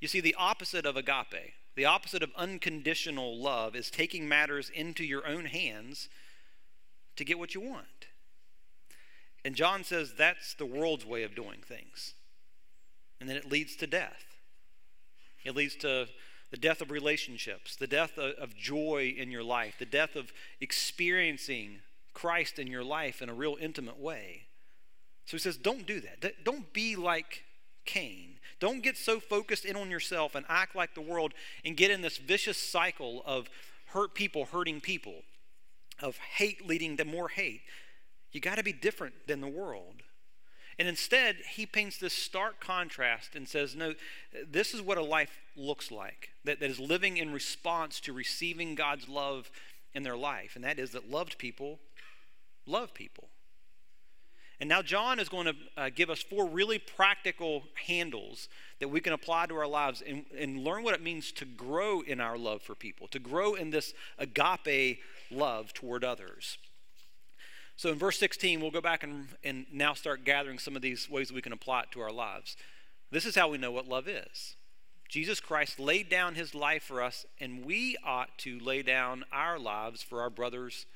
You 0.00 0.08
see, 0.08 0.20
the 0.20 0.34
opposite 0.38 0.84
of 0.84 0.96
agape, 0.96 1.54
the 1.76 1.84
opposite 1.84 2.22
of 2.22 2.30
unconditional 2.36 3.38
love, 3.38 3.76
is 3.76 3.90
taking 3.90 4.28
matters 4.28 4.70
into 4.70 5.04
your 5.04 5.26
own 5.26 5.44
hands 5.44 6.08
to 7.16 7.24
get 7.24 7.38
what 7.38 7.54
you 7.54 7.60
want. 7.60 8.06
And 9.44 9.54
John 9.54 9.84
says 9.84 10.14
that's 10.16 10.54
the 10.54 10.66
world's 10.66 11.06
way 11.06 11.22
of 11.22 11.34
doing 11.34 11.60
things. 11.60 12.14
And 13.20 13.28
then 13.28 13.36
it 13.36 13.50
leads 13.50 13.76
to 13.76 13.86
death. 13.86 14.24
It 15.44 15.54
leads 15.54 15.76
to 15.76 16.08
the 16.50 16.56
death 16.56 16.80
of 16.80 16.90
relationships, 16.90 17.76
the 17.76 17.86
death 17.86 18.18
of, 18.18 18.54
joy 18.56 19.14
in 19.16 19.30
your 19.30 19.42
life, 19.42 19.76
the 19.78 19.86
death 19.86 20.16
of 20.16 20.32
experiencing 20.60 21.78
Christ 22.12 22.58
in 22.58 22.66
your 22.66 22.84
life 22.84 23.22
in 23.22 23.28
a 23.28 23.34
real 23.34 23.56
intimate 23.58 23.98
way. 23.98 24.42
So 25.32 25.38
he 25.38 25.40
says, 25.40 25.56
don't 25.56 25.86
do 25.86 25.98
that. 26.02 26.44
Don't 26.44 26.70
be 26.74 26.94
like 26.94 27.44
Cain. 27.86 28.34
Don't 28.60 28.82
get 28.82 28.98
so 28.98 29.18
focused 29.18 29.64
in 29.64 29.76
on 29.76 29.90
yourself 29.90 30.34
and 30.34 30.44
act 30.46 30.76
like 30.76 30.94
the 30.94 31.00
world 31.00 31.32
and 31.64 31.74
get 31.74 31.90
in 31.90 32.02
this 32.02 32.18
vicious 32.18 32.58
cycle 32.58 33.22
of 33.24 33.48
hurt 33.86 34.14
people 34.14 34.44
hurting 34.44 34.82
people, 34.82 35.22
of 36.02 36.18
hate 36.18 36.66
leading 36.66 36.98
to 36.98 37.06
more 37.06 37.30
hate. 37.30 37.62
You 38.30 38.42
got 38.42 38.56
to 38.56 38.62
be 38.62 38.74
different 38.74 39.26
than 39.26 39.40
the 39.40 39.48
world. 39.48 40.02
And 40.78 40.86
instead, 40.86 41.36
he 41.54 41.64
paints 41.64 41.96
this 41.96 42.12
stark 42.12 42.60
contrast 42.60 43.34
and 43.34 43.48
says, 43.48 43.74
No, 43.74 43.94
this 44.46 44.74
is 44.74 44.82
what 44.82 44.98
a 44.98 45.02
life 45.02 45.40
looks 45.56 45.90
like 45.90 46.28
that, 46.44 46.60
that 46.60 46.68
is 46.68 46.78
living 46.78 47.16
in 47.16 47.32
response 47.32 48.00
to 48.00 48.12
receiving 48.12 48.74
God's 48.74 49.08
love 49.08 49.50
in 49.94 50.02
their 50.02 50.14
life. 50.14 50.56
And 50.56 50.64
that 50.64 50.78
is 50.78 50.90
that 50.90 51.10
loved 51.10 51.38
people 51.38 51.78
love 52.66 52.92
people. 52.92 53.30
And 54.62 54.68
now 54.68 54.80
John 54.80 55.18
is 55.18 55.28
going 55.28 55.46
to 55.46 55.54
uh, 55.76 55.90
give 55.92 56.08
us 56.08 56.22
four 56.22 56.46
really 56.46 56.78
practical 56.78 57.64
handles 57.84 58.48
that 58.78 58.86
we 58.86 59.00
can 59.00 59.12
apply 59.12 59.46
to 59.46 59.56
our 59.56 59.66
lives 59.66 60.04
and, 60.06 60.24
and 60.38 60.62
learn 60.62 60.84
what 60.84 60.94
it 60.94 61.02
means 61.02 61.32
to 61.32 61.44
grow 61.44 62.00
in 62.00 62.20
our 62.20 62.38
love 62.38 62.62
for 62.62 62.76
people, 62.76 63.08
to 63.08 63.18
grow 63.18 63.54
in 63.54 63.70
this 63.70 63.92
agape 64.20 65.00
love 65.32 65.72
toward 65.72 66.04
others. 66.04 66.58
So 67.74 67.90
in 67.90 67.98
verse 67.98 68.20
16, 68.20 68.60
we'll 68.60 68.70
go 68.70 68.80
back 68.80 69.02
and, 69.02 69.26
and 69.42 69.66
now 69.72 69.94
start 69.94 70.24
gathering 70.24 70.60
some 70.60 70.76
of 70.76 70.82
these 70.82 71.10
ways 71.10 71.32
we 71.32 71.42
can 71.42 71.52
apply 71.52 71.80
it 71.80 71.90
to 71.90 72.00
our 72.00 72.12
lives. 72.12 72.56
This 73.10 73.26
is 73.26 73.34
how 73.34 73.48
we 73.48 73.58
know 73.58 73.72
what 73.72 73.88
love 73.88 74.06
is. 74.06 74.54
Jesus 75.08 75.40
Christ 75.40 75.80
laid 75.80 76.08
down 76.08 76.36
his 76.36 76.54
life 76.54 76.84
for 76.84 77.02
us, 77.02 77.26
and 77.40 77.64
we 77.64 77.96
ought 78.06 78.38
to 78.38 78.60
lay 78.60 78.82
down 78.82 79.24
our 79.32 79.58
lives 79.58 80.04
for 80.04 80.20
our 80.20 80.30
brothers 80.30 80.86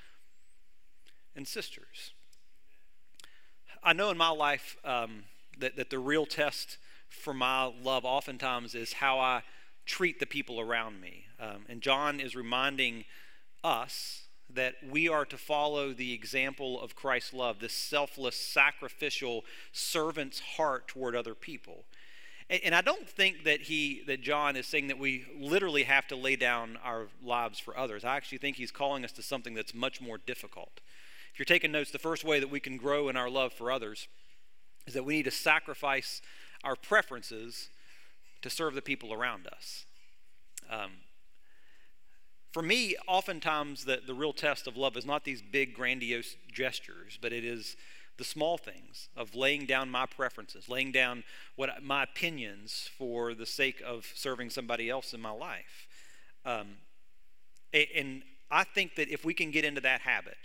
and 1.34 1.48
sisters. 1.48 2.12
I 3.86 3.92
know 3.92 4.10
in 4.10 4.18
my 4.18 4.30
life 4.30 4.76
um, 4.84 5.22
that, 5.60 5.76
that 5.76 5.90
the 5.90 6.00
real 6.00 6.26
test 6.26 6.76
for 7.08 7.32
my 7.32 7.72
love 7.84 8.04
oftentimes 8.04 8.74
is 8.74 8.94
how 8.94 9.20
I 9.20 9.42
treat 9.86 10.18
the 10.18 10.26
people 10.26 10.60
around 10.60 11.00
me. 11.00 11.26
Um, 11.38 11.66
and 11.68 11.80
John 11.80 12.18
is 12.18 12.34
reminding 12.34 13.04
us 13.62 14.24
that 14.52 14.74
we 14.90 15.08
are 15.08 15.24
to 15.26 15.38
follow 15.38 15.92
the 15.92 16.12
example 16.12 16.80
of 16.80 16.96
Christ's 16.96 17.32
love, 17.32 17.60
this 17.60 17.74
selfless, 17.74 18.34
sacrificial 18.34 19.44
servant's 19.70 20.40
heart 20.40 20.88
toward 20.88 21.14
other 21.14 21.36
people. 21.36 21.84
And, 22.50 22.60
and 22.64 22.74
I 22.74 22.80
don't 22.80 23.08
think 23.08 23.44
that 23.44 23.62
he 23.62 24.02
that 24.08 24.20
John 24.20 24.56
is 24.56 24.66
saying 24.66 24.88
that 24.88 24.98
we 24.98 25.26
literally 25.38 25.84
have 25.84 26.08
to 26.08 26.16
lay 26.16 26.34
down 26.34 26.76
our 26.82 27.06
lives 27.22 27.60
for 27.60 27.78
others. 27.78 28.04
I 28.04 28.16
actually 28.16 28.38
think 28.38 28.56
he's 28.56 28.72
calling 28.72 29.04
us 29.04 29.12
to 29.12 29.22
something 29.22 29.54
that's 29.54 29.74
much 29.74 30.00
more 30.00 30.18
difficult. 30.18 30.80
If 31.36 31.40
you're 31.40 31.54
taking 31.54 31.70
notes, 31.70 31.90
the 31.90 31.98
first 31.98 32.24
way 32.24 32.40
that 32.40 32.48
we 32.48 32.60
can 32.60 32.78
grow 32.78 33.10
in 33.10 33.16
our 33.18 33.28
love 33.28 33.52
for 33.52 33.70
others 33.70 34.08
is 34.86 34.94
that 34.94 35.04
we 35.04 35.16
need 35.16 35.24
to 35.24 35.30
sacrifice 35.30 36.22
our 36.64 36.74
preferences 36.74 37.68
to 38.40 38.48
serve 38.48 38.74
the 38.74 38.80
people 38.80 39.12
around 39.12 39.46
us. 39.46 39.84
Um, 40.70 40.92
for 42.52 42.62
me, 42.62 42.96
oftentimes 43.06 43.84
the, 43.84 44.00
the 44.06 44.14
real 44.14 44.32
test 44.32 44.66
of 44.66 44.78
love 44.78 44.96
is 44.96 45.04
not 45.04 45.24
these 45.24 45.42
big, 45.42 45.74
grandiose 45.74 46.36
gestures, 46.50 47.18
but 47.20 47.34
it 47.34 47.44
is 47.44 47.76
the 48.16 48.24
small 48.24 48.56
things 48.56 49.10
of 49.14 49.34
laying 49.34 49.66
down 49.66 49.90
my 49.90 50.06
preferences, 50.06 50.70
laying 50.70 50.90
down 50.90 51.22
what 51.54 51.82
my 51.82 52.04
opinions 52.04 52.88
for 52.96 53.34
the 53.34 53.44
sake 53.44 53.82
of 53.84 54.10
serving 54.14 54.48
somebody 54.48 54.88
else 54.88 55.12
in 55.12 55.20
my 55.20 55.32
life. 55.32 55.86
Um, 56.46 56.78
and 57.74 58.22
I 58.50 58.64
think 58.64 58.94
that 58.94 59.10
if 59.10 59.22
we 59.22 59.34
can 59.34 59.50
get 59.50 59.66
into 59.66 59.82
that 59.82 60.00
habit, 60.00 60.38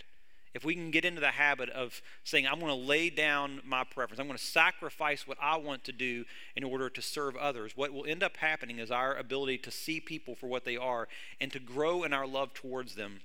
if 0.54 0.64
we 0.64 0.74
can 0.74 0.90
get 0.90 1.04
into 1.04 1.20
the 1.20 1.28
habit 1.28 1.70
of 1.70 2.02
saying, 2.24 2.46
I'm 2.46 2.60
going 2.60 2.66
to 2.66 2.86
lay 2.86 3.08
down 3.08 3.60
my 3.64 3.84
preference, 3.84 4.20
I'm 4.20 4.26
going 4.26 4.38
to 4.38 4.44
sacrifice 4.44 5.26
what 5.26 5.38
I 5.40 5.56
want 5.56 5.84
to 5.84 5.92
do 5.92 6.24
in 6.56 6.64
order 6.64 6.90
to 6.90 7.02
serve 7.02 7.36
others, 7.36 7.72
what 7.76 7.92
will 7.92 8.04
end 8.06 8.22
up 8.22 8.36
happening 8.36 8.78
is 8.78 8.90
our 8.90 9.16
ability 9.16 9.58
to 9.58 9.70
see 9.70 10.00
people 10.00 10.34
for 10.34 10.46
what 10.46 10.64
they 10.64 10.76
are 10.76 11.08
and 11.40 11.50
to 11.52 11.58
grow 11.58 12.04
in 12.04 12.12
our 12.12 12.26
love 12.26 12.52
towards 12.52 12.94
them 12.94 13.20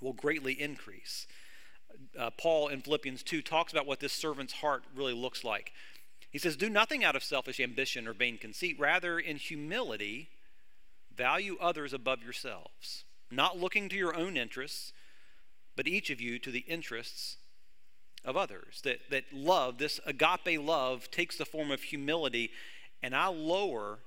will 0.00 0.12
greatly 0.12 0.52
increase. 0.52 1.26
Uh, 2.18 2.30
Paul 2.30 2.68
in 2.68 2.80
Philippians 2.80 3.22
2 3.22 3.42
talks 3.42 3.72
about 3.72 3.86
what 3.86 4.00
this 4.00 4.12
servant's 4.12 4.54
heart 4.54 4.82
really 4.94 5.12
looks 5.12 5.44
like. 5.44 5.72
He 6.30 6.38
says, 6.38 6.56
Do 6.56 6.70
nothing 6.70 7.04
out 7.04 7.16
of 7.16 7.24
selfish 7.24 7.60
ambition 7.60 8.06
or 8.06 8.12
vain 8.12 8.38
conceit. 8.38 8.78
Rather, 8.78 9.18
in 9.18 9.36
humility, 9.36 10.28
value 11.14 11.56
others 11.60 11.92
above 11.92 12.22
yourselves, 12.22 13.04
not 13.30 13.58
looking 13.58 13.88
to 13.88 13.96
your 13.96 14.16
own 14.16 14.36
interests, 14.36 14.92
but 15.76 15.88
each 15.88 16.10
of 16.10 16.20
you 16.20 16.38
to 16.38 16.50
the 16.50 16.60
interests 16.60 17.36
of 18.24 18.36
others. 18.36 18.80
That, 18.84 19.00
that 19.10 19.24
love, 19.32 19.78
this 19.78 20.00
agape 20.06 20.60
love, 20.60 21.10
takes 21.10 21.36
the 21.36 21.44
form 21.44 21.70
of 21.70 21.82
humility, 21.82 22.50
and 23.02 23.14
I 23.14 23.28
lower 23.28 24.00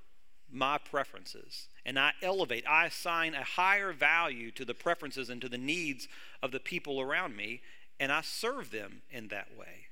my 0.51 0.77
preferences 0.77 1.67
and 1.85 1.99
I 1.99 2.11
elevate, 2.21 2.63
I 2.67 2.85
assign 2.85 3.33
a 3.33 3.43
higher 3.43 3.91
value 3.91 4.51
to 4.51 4.65
the 4.65 4.73
preferences 4.73 5.29
and 5.29 5.41
to 5.41 5.49
the 5.49 5.57
needs 5.57 6.07
of 6.41 6.51
the 6.51 6.59
people 6.59 7.01
around 7.01 7.35
me, 7.35 7.61
and 7.99 8.11
I 8.11 8.21
serve 8.21 8.71
them 8.71 9.01
in 9.11 9.27
that 9.29 9.49
way. 9.57 9.87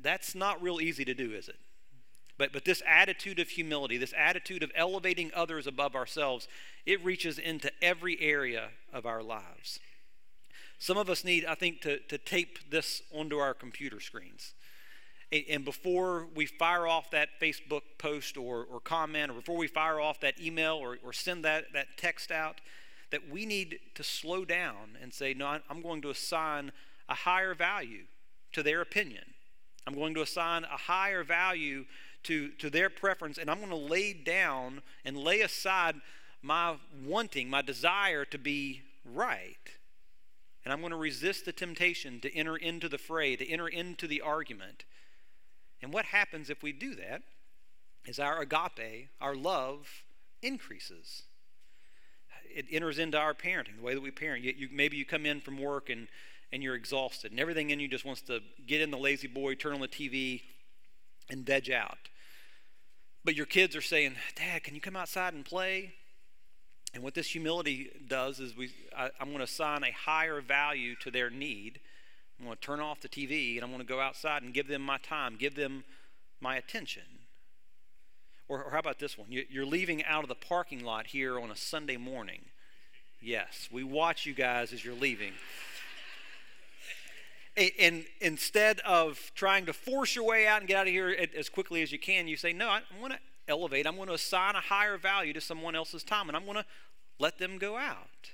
That's 0.00 0.34
not 0.34 0.62
real 0.62 0.80
easy 0.80 1.04
to 1.04 1.14
do, 1.14 1.32
is 1.32 1.48
it? 1.48 1.56
But, 2.36 2.52
but 2.52 2.64
this 2.64 2.82
attitude 2.86 3.38
of 3.38 3.48
humility, 3.48 3.96
this 3.96 4.14
attitude 4.16 4.62
of 4.62 4.72
elevating 4.74 5.30
others 5.34 5.66
above 5.66 5.94
ourselves, 5.94 6.48
it 6.84 7.04
reaches 7.04 7.38
into 7.38 7.70
every 7.80 8.20
area 8.20 8.70
of 8.92 9.06
our 9.06 9.22
lives. 9.22 9.78
Some 10.78 10.96
of 10.96 11.08
us 11.08 11.24
need, 11.24 11.44
I 11.44 11.54
think, 11.54 11.80
to, 11.82 11.98
to 11.98 12.18
tape 12.18 12.70
this 12.70 13.02
onto 13.12 13.38
our 13.38 13.54
computer 13.54 14.00
screens. 14.00 14.54
And 15.48 15.64
before 15.64 16.28
we 16.34 16.46
fire 16.46 16.86
off 16.86 17.10
that 17.10 17.28
Facebook 17.40 17.82
post 17.98 18.36
or, 18.36 18.64
or 18.70 18.78
comment, 18.80 19.30
or 19.30 19.34
before 19.34 19.56
we 19.56 19.66
fire 19.66 19.98
off 19.98 20.20
that 20.20 20.40
email 20.40 20.74
or, 20.74 20.98
or 21.02 21.12
send 21.12 21.44
that, 21.44 21.72
that 21.72 21.96
text 21.96 22.30
out, 22.30 22.60
that 23.10 23.28
we 23.30 23.46
need 23.46 23.78
to 23.94 24.02
slow 24.04 24.44
down 24.44 24.96
and 25.00 25.12
say, 25.12 25.34
no, 25.34 25.58
I'm 25.68 25.82
going 25.82 26.02
to 26.02 26.10
assign 26.10 26.72
a 27.08 27.14
higher 27.14 27.54
value 27.54 28.04
to 28.52 28.62
their 28.62 28.80
opinion. 28.80 29.24
I'm 29.86 29.94
going 29.94 30.14
to 30.14 30.22
assign 30.22 30.64
a 30.64 30.76
higher 30.76 31.24
value 31.24 31.84
to, 32.24 32.50
to 32.52 32.70
their 32.70 32.88
preference, 32.88 33.38
and 33.38 33.50
I'm 33.50 33.58
going 33.58 33.70
to 33.70 33.76
lay 33.76 34.12
down 34.12 34.82
and 35.04 35.16
lay 35.16 35.40
aside 35.40 35.96
my 36.42 36.76
wanting, 37.04 37.50
my 37.50 37.62
desire 37.62 38.24
to 38.26 38.38
be 38.38 38.82
right. 39.04 39.56
And 40.64 40.72
I'm 40.72 40.80
going 40.80 40.92
to 40.92 40.96
resist 40.96 41.44
the 41.44 41.52
temptation 41.52 42.20
to 42.20 42.34
enter 42.34 42.56
into 42.56 42.88
the 42.88 42.98
fray, 42.98 43.36
to 43.36 43.48
enter 43.48 43.68
into 43.68 44.06
the 44.06 44.20
argument. 44.20 44.84
And 45.82 45.92
what 45.92 46.06
happens 46.06 46.48
if 46.48 46.62
we 46.62 46.72
do 46.72 46.94
that 46.94 47.22
is 48.06 48.18
our 48.18 48.40
agape, 48.40 49.08
our 49.20 49.34
love, 49.34 50.04
increases. 50.42 51.24
It 52.54 52.66
enters 52.70 52.98
into 52.98 53.18
our 53.18 53.34
parenting, 53.34 53.76
the 53.76 53.82
way 53.82 53.94
that 53.94 54.02
we 54.02 54.10
parent. 54.10 54.44
You, 54.44 54.54
you, 54.56 54.68
maybe 54.72 54.96
you 54.96 55.04
come 55.04 55.26
in 55.26 55.40
from 55.40 55.58
work 55.60 55.90
and, 55.90 56.08
and 56.52 56.62
you're 56.62 56.74
exhausted, 56.74 57.32
and 57.32 57.40
everything 57.40 57.70
in 57.70 57.80
you 57.80 57.88
just 57.88 58.04
wants 58.04 58.22
to 58.22 58.40
get 58.66 58.80
in 58.80 58.90
the 58.90 58.98
La-Z-Boy, 58.98 59.56
turn 59.56 59.74
on 59.74 59.80
the 59.80 59.88
TV, 59.88 60.42
and 61.28 61.44
veg 61.44 61.70
out. 61.70 61.98
But 63.24 63.34
your 63.34 63.46
kids 63.46 63.74
are 63.74 63.82
saying, 63.82 64.14
Dad, 64.36 64.62
can 64.62 64.74
you 64.74 64.80
come 64.80 64.96
outside 64.96 65.34
and 65.34 65.44
play? 65.44 65.94
And 66.94 67.02
what 67.02 67.14
this 67.14 67.26
humility 67.28 67.90
does 68.08 68.40
is 68.40 68.56
we, 68.56 68.70
I, 68.96 69.10
I'm 69.20 69.26
going 69.26 69.38
to 69.38 69.44
assign 69.44 69.82
a 69.82 69.90
higher 69.90 70.40
value 70.40 70.94
to 71.02 71.10
their 71.10 71.28
need 71.28 71.80
I'm 72.38 72.46
going 72.46 72.56
to 72.56 72.62
turn 72.62 72.80
off 72.80 73.00
the 73.00 73.08
TV 73.08 73.54
and 73.54 73.64
I'm 73.64 73.70
going 73.70 73.80
to 73.80 73.86
go 73.86 74.00
outside 74.00 74.42
and 74.42 74.52
give 74.52 74.68
them 74.68 74.82
my 74.82 74.98
time, 74.98 75.36
give 75.38 75.54
them 75.54 75.84
my 76.40 76.56
attention. 76.56 77.02
Or, 78.48 78.64
or 78.64 78.70
how 78.72 78.78
about 78.78 78.98
this 78.98 79.16
one? 79.16 79.28
You, 79.30 79.44
you're 79.48 79.66
leaving 79.66 80.04
out 80.04 80.24
of 80.24 80.28
the 80.28 80.34
parking 80.34 80.84
lot 80.84 81.06
here 81.06 81.38
on 81.38 81.50
a 81.50 81.56
Sunday 81.56 81.96
morning. 81.96 82.42
Yes, 83.20 83.68
we 83.72 83.84
watch 83.84 84.26
you 84.26 84.34
guys 84.34 84.72
as 84.72 84.84
you're 84.84 84.94
leaving. 84.94 85.32
and 87.78 88.04
instead 88.20 88.80
of 88.80 89.32
trying 89.34 89.64
to 89.66 89.72
force 89.72 90.14
your 90.14 90.24
way 90.24 90.46
out 90.46 90.60
and 90.60 90.68
get 90.68 90.76
out 90.76 90.86
of 90.86 90.92
here 90.92 91.16
as 91.34 91.48
quickly 91.48 91.82
as 91.82 91.92
you 91.92 91.98
can, 91.98 92.28
you 92.28 92.36
say, 92.36 92.52
No, 92.52 92.68
I 92.68 92.82
want 93.00 93.14
to 93.14 93.18
elevate. 93.48 93.86
I'm 93.86 93.96
going 93.96 94.08
to 94.08 94.14
assign 94.14 94.54
a 94.54 94.60
higher 94.60 94.96
value 94.96 95.32
to 95.32 95.40
someone 95.40 95.74
else's 95.74 96.02
time, 96.02 96.28
and 96.28 96.36
I'm 96.36 96.44
going 96.44 96.56
to 96.56 96.64
let 97.18 97.38
them 97.38 97.58
go 97.58 97.76
out. 97.76 98.30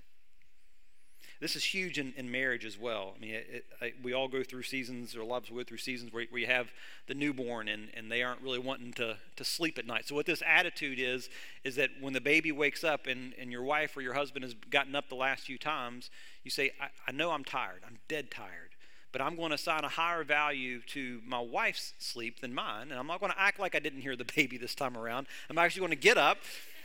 This 1.41 1.57
is 1.57 1.65
huge 1.65 1.99
in, 1.99 2.13
in 2.19 2.31
marriage 2.31 2.67
as 2.67 2.79
well. 2.79 3.15
I 3.17 3.19
mean, 3.19 3.35
it, 3.35 3.65
it, 3.81 3.95
we 4.03 4.13
all 4.13 4.29
go 4.29 4.43
through 4.43 4.63
seasons, 4.65 5.17
or 5.17 5.23
a 5.23 5.25
lot 5.25 5.39
of 5.39 5.45
us 5.45 5.51
go 5.51 5.65
through 5.65 5.79
seasons 5.79 6.13
where, 6.13 6.27
where 6.29 6.41
you 6.41 6.47
have 6.47 6.71
the 7.07 7.15
newborn 7.15 7.67
and, 7.67 7.89
and 7.95 8.13
they 8.13 8.23
aren't 8.23 8.43
really 8.43 8.59
wanting 8.59 8.93
to, 8.95 9.17
to 9.37 9.45
sleep 9.45 9.79
at 9.79 9.87
night. 9.87 10.07
So, 10.07 10.15
what 10.15 10.27
this 10.27 10.43
attitude 10.47 10.99
is, 11.01 11.31
is 11.65 11.77
that 11.77 11.89
when 11.99 12.13
the 12.13 12.21
baby 12.21 12.53
wakes 12.53 12.85
up 12.85 13.07
and, 13.07 13.33
and 13.41 13.51
your 13.51 13.63
wife 13.63 13.97
or 13.97 14.03
your 14.03 14.13
husband 14.13 14.45
has 14.45 14.53
gotten 14.69 14.95
up 14.95 15.09
the 15.09 15.15
last 15.15 15.45
few 15.45 15.57
times, 15.57 16.11
you 16.45 16.51
say, 16.51 16.73
I, 16.79 16.89
I 17.09 17.13
know 17.13 17.31
I'm 17.31 17.45
tired. 17.45 17.85
I'm 17.87 17.97
dead 18.07 18.31
tired. 18.31 18.70
But 19.13 19.21
I'm 19.21 19.37
going 19.37 19.51
to 19.51 19.57
assign 19.57 19.85
a 19.85 19.89
higher 19.89 20.23
value 20.23 20.81
to 20.89 21.21
my 21.27 21.41
wife's 21.41 21.95
sleep 21.99 22.41
than 22.41 22.55
mine. 22.55 22.91
And 22.91 22.99
I'm 22.99 23.07
not 23.07 23.21
going 23.21 23.33
to 23.33 23.41
act 23.41 23.59
like 23.59 23.75
I 23.75 23.79
didn't 23.79 24.03
hear 24.03 24.17
the 24.17 24.25
baby 24.37 24.57
this 24.57 24.75
time 24.75 24.97
around. 24.97 25.27
I'm 25.49 25.59
actually 25.59 25.81
going 25.81 25.91
to 25.91 25.97
get 25.97 26.17
up 26.17 26.39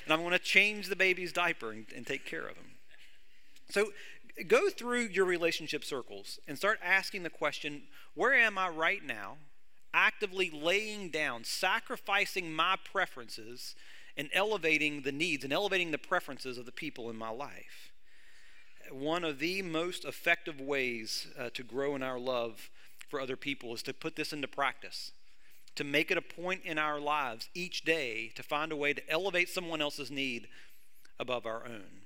and 0.03 0.13
I'm 0.13 0.21
going 0.21 0.31
to 0.31 0.39
change 0.39 0.87
the 0.87 0.95
baby's 0.95 1.33
diaper 1.33 1.71
and, 1.71 1.85
and 1.95 2.05
take 2.05 2.25
care 2.25 2.47
of 2.47 2.55
him. 2.55 2.65
So 3.69 3.91
go 4.47 4.69
through 4.69 5.07
your 5.07 5.25
relationship 5.25 5.83
circles 5.83 6.39
and 6.47 6.57
start 6.57 6.79
asking 6.83 7.23
the 7.23 7.29
question 7.29 7.83
where 8.13 8.33
am 8.33 8.57
I 8.57 8.69
right 8.69 9.03
now? 9.03 9.37
Actively 9.93 10.49
laying 10.49 11.09
down, 11.09 11.43
sacrificing 11.43 12.53
my 12.53 12.75
preferences, 12.91 13.75
and 14.17 14.29
elevating 14.33 15.01
the 15.01 15.11
needs 15.11 15.43
and 15.43 15.53
elevating 15.53 15.91
the 15.91 15.97
preferences 15.97 16.57
of 16.57 16.65
the 16.65 16.71
people 16.71 17.09
in 17.09 17.17
my 17.17 17.29
life. 17.29 17.91
One 18.91 19.23
of 19.23 19.39
the 19.39 19.61
most 19.61 20.05
effective 20.05 20.61
ways 20.61 21.27
uh, 21.37 21.49
to 21.53 21.63
grow 21.63 21.95
in 21.95 22.03
our 22.03 22.19
love 22.19 22.69
for 23.07 23.19
other 23.19 23.35
people 23.35 23.73
is 23.73 23.83
to 23.83 23.93
put 23.93 24.15
this 24.15 24.33
into 24.33 24.47
practice, 24.47 25.11
to 25.75 25.83
make 25.83 26.11
it 26.11 26.17
a 26.17 26.21
point 26.21 26.61
in 26.63 26.77
our 26.77 26.99
lives 26.99 27.49
each 27.53 27.83
day 27.83 28.31
to 28.35 28.43
find 28.43 28.71
a 28.71 28.75
way 28.75 28.93
to 28.93 29.09
elevate 29.09 29.49
someone 29.49 29.81
else's 29.81 30.11
need 30.11 30.47
above 31.19 31.45
our 31.45 31.65
own. 31.65 32.01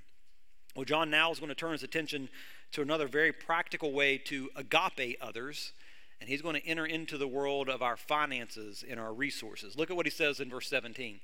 Well, 0.75 0.85
John 0.85 1.09
now 1.09 1.31
is 1.31 1.39
going 1.39 1.49
to 1.49 1.55
turn 1.55 1.71
his 1.71 1.83
attention 1.83 2.29
to 2.71 2.81
another 2.81 3.07
very 3.07 3.33
practical 3.33 3.91
way 3.91 4.17
to 4.17 4.49
agape 4.55 5.17
others, 5.21 5.73
and 6.21 6.29
he's 6.29 6.41
going 6.41 6.55
to 6.55 6.65
enter 6.65 6.85
into 6.85 7.17
the 7.17 7.27
world 7.27 7.69
of 7.69 7.81
our 7.81 7.97
finances 7.97 8.83
and 8.87 8.99
our 8.99 9.13
resources. 9.13 9.75
Look 9.75 9.89
at 9.89 9.97
what 9.97 10.05
he 10.05 10.11
says 10.11 10.39
in 10.39 10.49
verse 10.49 10.69
17. 10.69 11.19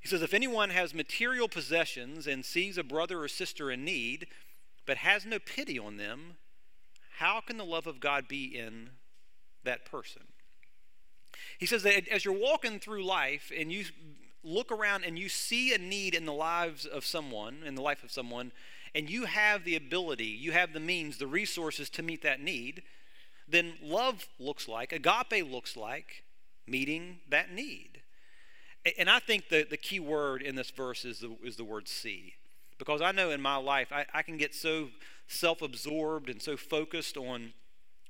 He 0.00 0.08
says, 0.08 0.22
If 0.22 0.34
anyone 0.34 0.70
has 0.70 0.94
material 0.94 1.48
possessions 1.48 2.26
and 2.26 2.44
sees 2.44 2.78
a 2.78 2.82
brother 2.82 3.22
or 3.22 3.28
sister 3.28 3.70
in 3.70 3.84
need, 3.84 4.26
but 4.86 4.98
has 4.98 5.24
no 5.24 5.38
pity 5.38 5.78
on 5.78 5.96
them, 5.96 6.36
how 7.18 7.40
can 7.40 7.56
the 7.56 7.64
love 7.64 7.86
of 7.86 8.00
God 8.00 8.28
be 8.28 8.44
in 8.44 8.90
that 9.64 9.84
person? 9.84 10.22
He 11.58 11.66
says 11.66 11.82
that 11.84 12.08
as 12.08 12.24
you're 12.24 12.34
walking 12.34 12.78
through 12.78 13.04
life 13.04 13.52
and 13.56 13.72
you 13.72 13.84
look 14.42 14.72
around 14.72 15.04
and 15.04 15.18
you 15.18 15.28
see 15.28 15.72
a 15.72 15.78
need 15.78 16.14
in 16.14 16.24
the 16.24 16.32
lives 16.32 16.84
of 16.84 17.04
someone, 17.04 17.58
in 17.64 17.74
the 17.74 17.82
life 17.82 18.02
of 18.02 18.10
someone, 18.10 18.52
and 18.94 19.08
you 19.08 19.24
have 19.24 19.64
the 19.64 19.76
ability, 19.76 20.26
you 20.26 20.52
have 20.52 20.72
the 20.72 20.80
means, 20.80 21.18
the 21.18 21.26
resources 21.26 21.88
to 21.90 22.02
meet 22.02 22.22
that 22.22 22.40
need, 22.40 22.82
then 23.48 23.74
love 23.82 24.26
looks 24.38 24.68
like, 24.68 24.92
agape 24.92 25.50
looks 25.50 25.76
like 25.76 26.24
meeting 26.66 27.18
that 27.28 27.52
need. 27.52 28.02
And 28.98 29.08
I 29.08 29.20
think 29.20 29.48
the, 29.48 29.64
the 29.68 29.76
key 29.76 30.00
word 30.00 30.42
in 30.42 30.56
this 30.56 30.70
verse 30.70 31.04
is 31.04 31.20
the, 31.20 31.36
is 31.44 31.56
the 31.56 31.64
word 31.64 31.86
see. 31.86 32.34
Because 32.78 33.00
I 33.00 33.12
know 33.12 33.30
in 33.30 33.40
my 33.40 33.56
life, 33.56 33.92
I, 33.92 34.06
I 34.12 34.22
can 34.22 34.36
get 34.36 34.54
so 34.54 34.88
self 35.28 35.62
absorbed 35.62 36.28
and 36.28 36.40
so 36.40 36.56
focused 36.56 37.16
on 37.16 37.52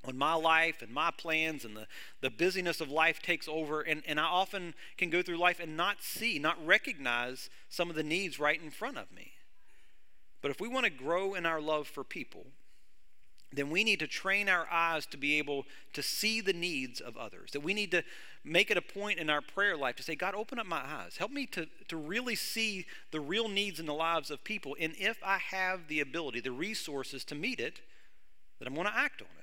when 0.05 0.19
my 0.19 0.35
life 0.35 0.83
and 0.83 0.91
my 0.93 1.11
plans 1.17 1.65
and 1.65 1.77
the, 1.77 1.87
the 2.21 2.31
busyness 2.31 2.81
of 2.81 2.91
life 2.91 3.23
takes 3.23 3.49
over. 3.49 3.83
And, 3.83 4.03
and 4.07 4.19
i 4.19 4.25
often 4.25 4.75
can 4.97 5.11
go 5.11 5.23
through 5.23 5.37
life 5.37 5.61
and 5.61 5.77
not 5.77 6.03
see 6.03 6.39
not 6.39 6.65
recognize 6.67 7.51
some 7.69 7.91
of 7.91 7.97
the 7.97 8.03
needs 8.03 8.41
right 8.41 8.61
in 8.61 8.71
front 8.71 8.99
of 8.99 9.13
me. 9.13 9.33
But 10.41 10.51
if 10.51 10.61
we 10.61 10.69
want 10.69 10.85
to 10.87 10.91
grow 10.91 11.35
in 11.35 11.47
our 11.47 11.61
love 11.61 11.87
for 11.87 12.03
people 12.03 12.47
then 13.53 13.71
we 13.71 13.85
need 13.85 13.99
to 13.99 14.07
train 14.07 14.49
our 14.49 14.67
eyes 14.71 15.07
to 15.07 15.17
be 15.17 15.39
able 15.39 15.65
to 15.93 16.03
see 16.03 16.41
the 16.41 16.53
needs 16.53 17.01
of 17.01 17.17
others 17.17 17.53
that 17.53 17.61
we 17.61 17.75
need 17.75 17.91
to 17.91 18.03
make 18.45 18.71
it 18.71 18.77
a 18.77 18.83
point 18.83 19.19
in 19.19 19.31
our 19.31 19.41
prayer 19.41 19.77
life 19.77 19.97
to 19.97 20.03
say 20.03 20.15
god 20.15 20.35
open 20.35 20.59
up 20.59 20.67
my 20.67 20.83
eyes 20.85 21.17
help 21.19 21.31
me 21.31 21.47
to, 21.47 21.67
to 21.89 21.97
really 21.97 22.35
see 22.35 22.87
the 23.11 23.21
real 23.21 23.49
needs 23.49 23.79
in 23.79 23.87
the 23.87 23.95
lives 23.95 24.31
of 24.31 24.43
people 24.45 24.77
and 24.81 24.95
if 24.99 25.19
i 25.25 25.39
have 25.39 25.89
the 25.89 26.01
ability 26.01 26.41
the 26.41 26.51
resources 26.51 27.25
to 27.25 27.35
meet 27.35 27.61
it 27.61 27.81
that 28.59 28.67
i'm 28.67 28.75
going 28.75 28.87
to 28.87 28.97
act 28.97 29.21
on 29.21 29.29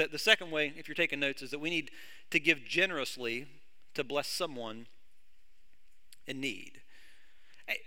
the, 0.00 0.08
the 0.08 0.18
second 0.18 0.50
way, 0.50 0.72
if 0.76 0.88
you're 0.88 0.94
taking 0.94 1.20
notes, 1.20 1.42
is 1.42 1.50
that 1.50 1.58
we 1.58 1.70
need 1.70 1.90
to 2.30 2.40
give 2.40 2.64
generously 2.64 3.46
to 3.94 4.04
bless 4.04 4.28
someone 4.28 4.86
in 6.26 6.40
need. 6.40 6.80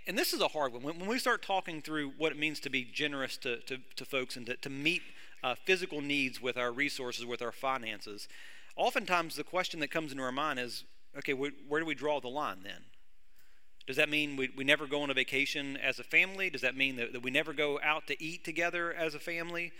And 0.06 0.16
this 0.16 0.32
is 0.32 0.40
a 0.40 0.48
hard 0.48 0.72
one. 0.72 0.82
When 0.82 1.06
we 1.06 1.18
start 1.18 1.42
talking 1.42 1.82
through 1.82 2.12
what 2.16 2.32
it 2.32 2.38
means 2.38 2.60
to 2.60 2.70
be 2.70 2.84
generous 2.84 3.36
to, 3.38 3.58
to, 3.62 3.78
to 3.96 4.04
folks 4.04 4.36
and 4.36 4.46
to, 4.46 4.56
to 4.56 4.70
meet 4.70 5.02
uh, 5.44 5.54
physical 5.54 6.00
needs 6.00 6.40
with 6.40 6.56
our 6.56 6.72
resources, 6.72 7.26
with 7.26 7.42
our 7.42 7.52
finances, 7.52 8.26
oftentimes 8.76 9.36
the 9.36 9.44
question 9.44 9.78
that 9.80 9.90
comes 9.90 10.10
into 10.10 10.24
our 10.24 10.32
mind 10.32 10.58
is 10.58 10.84
okay, 11.18 11.32
wh- 11.32 11.70
where 11.70 11.80
do 11.80 11.86
we 11.86 11.94
draw 11.94 12.20
the 12.20 12.28
line 12.28 12.58
then? 12.64 12.82
Does 13.86 13.96
that 13.96 14.08
mean 14.08 14.36
we, 14.36 14.50
we 14.56 14.64
never 14.64 14.86
go 14.86 15.02
on 15.02 15.10
a 15.10 15.14
vacation 15.14 15.76
as 15.76 15.98
a 15.98 16.02
family? 16.02 16.48
Does 16.48 16.62
that 16.62 16.74
mean 16.74 16.96
that, 16.96 17.12
that 17.12 17.22
we 17.22 17.30
never 17.30 17.52
go 17.52 17.78
out 17.84 18.06
to 18.06 18.22
eat 18.22 18.42
together 18.42 18.94
as 18.94 19.14
a 19.14 19.18
family? 19.18 19.72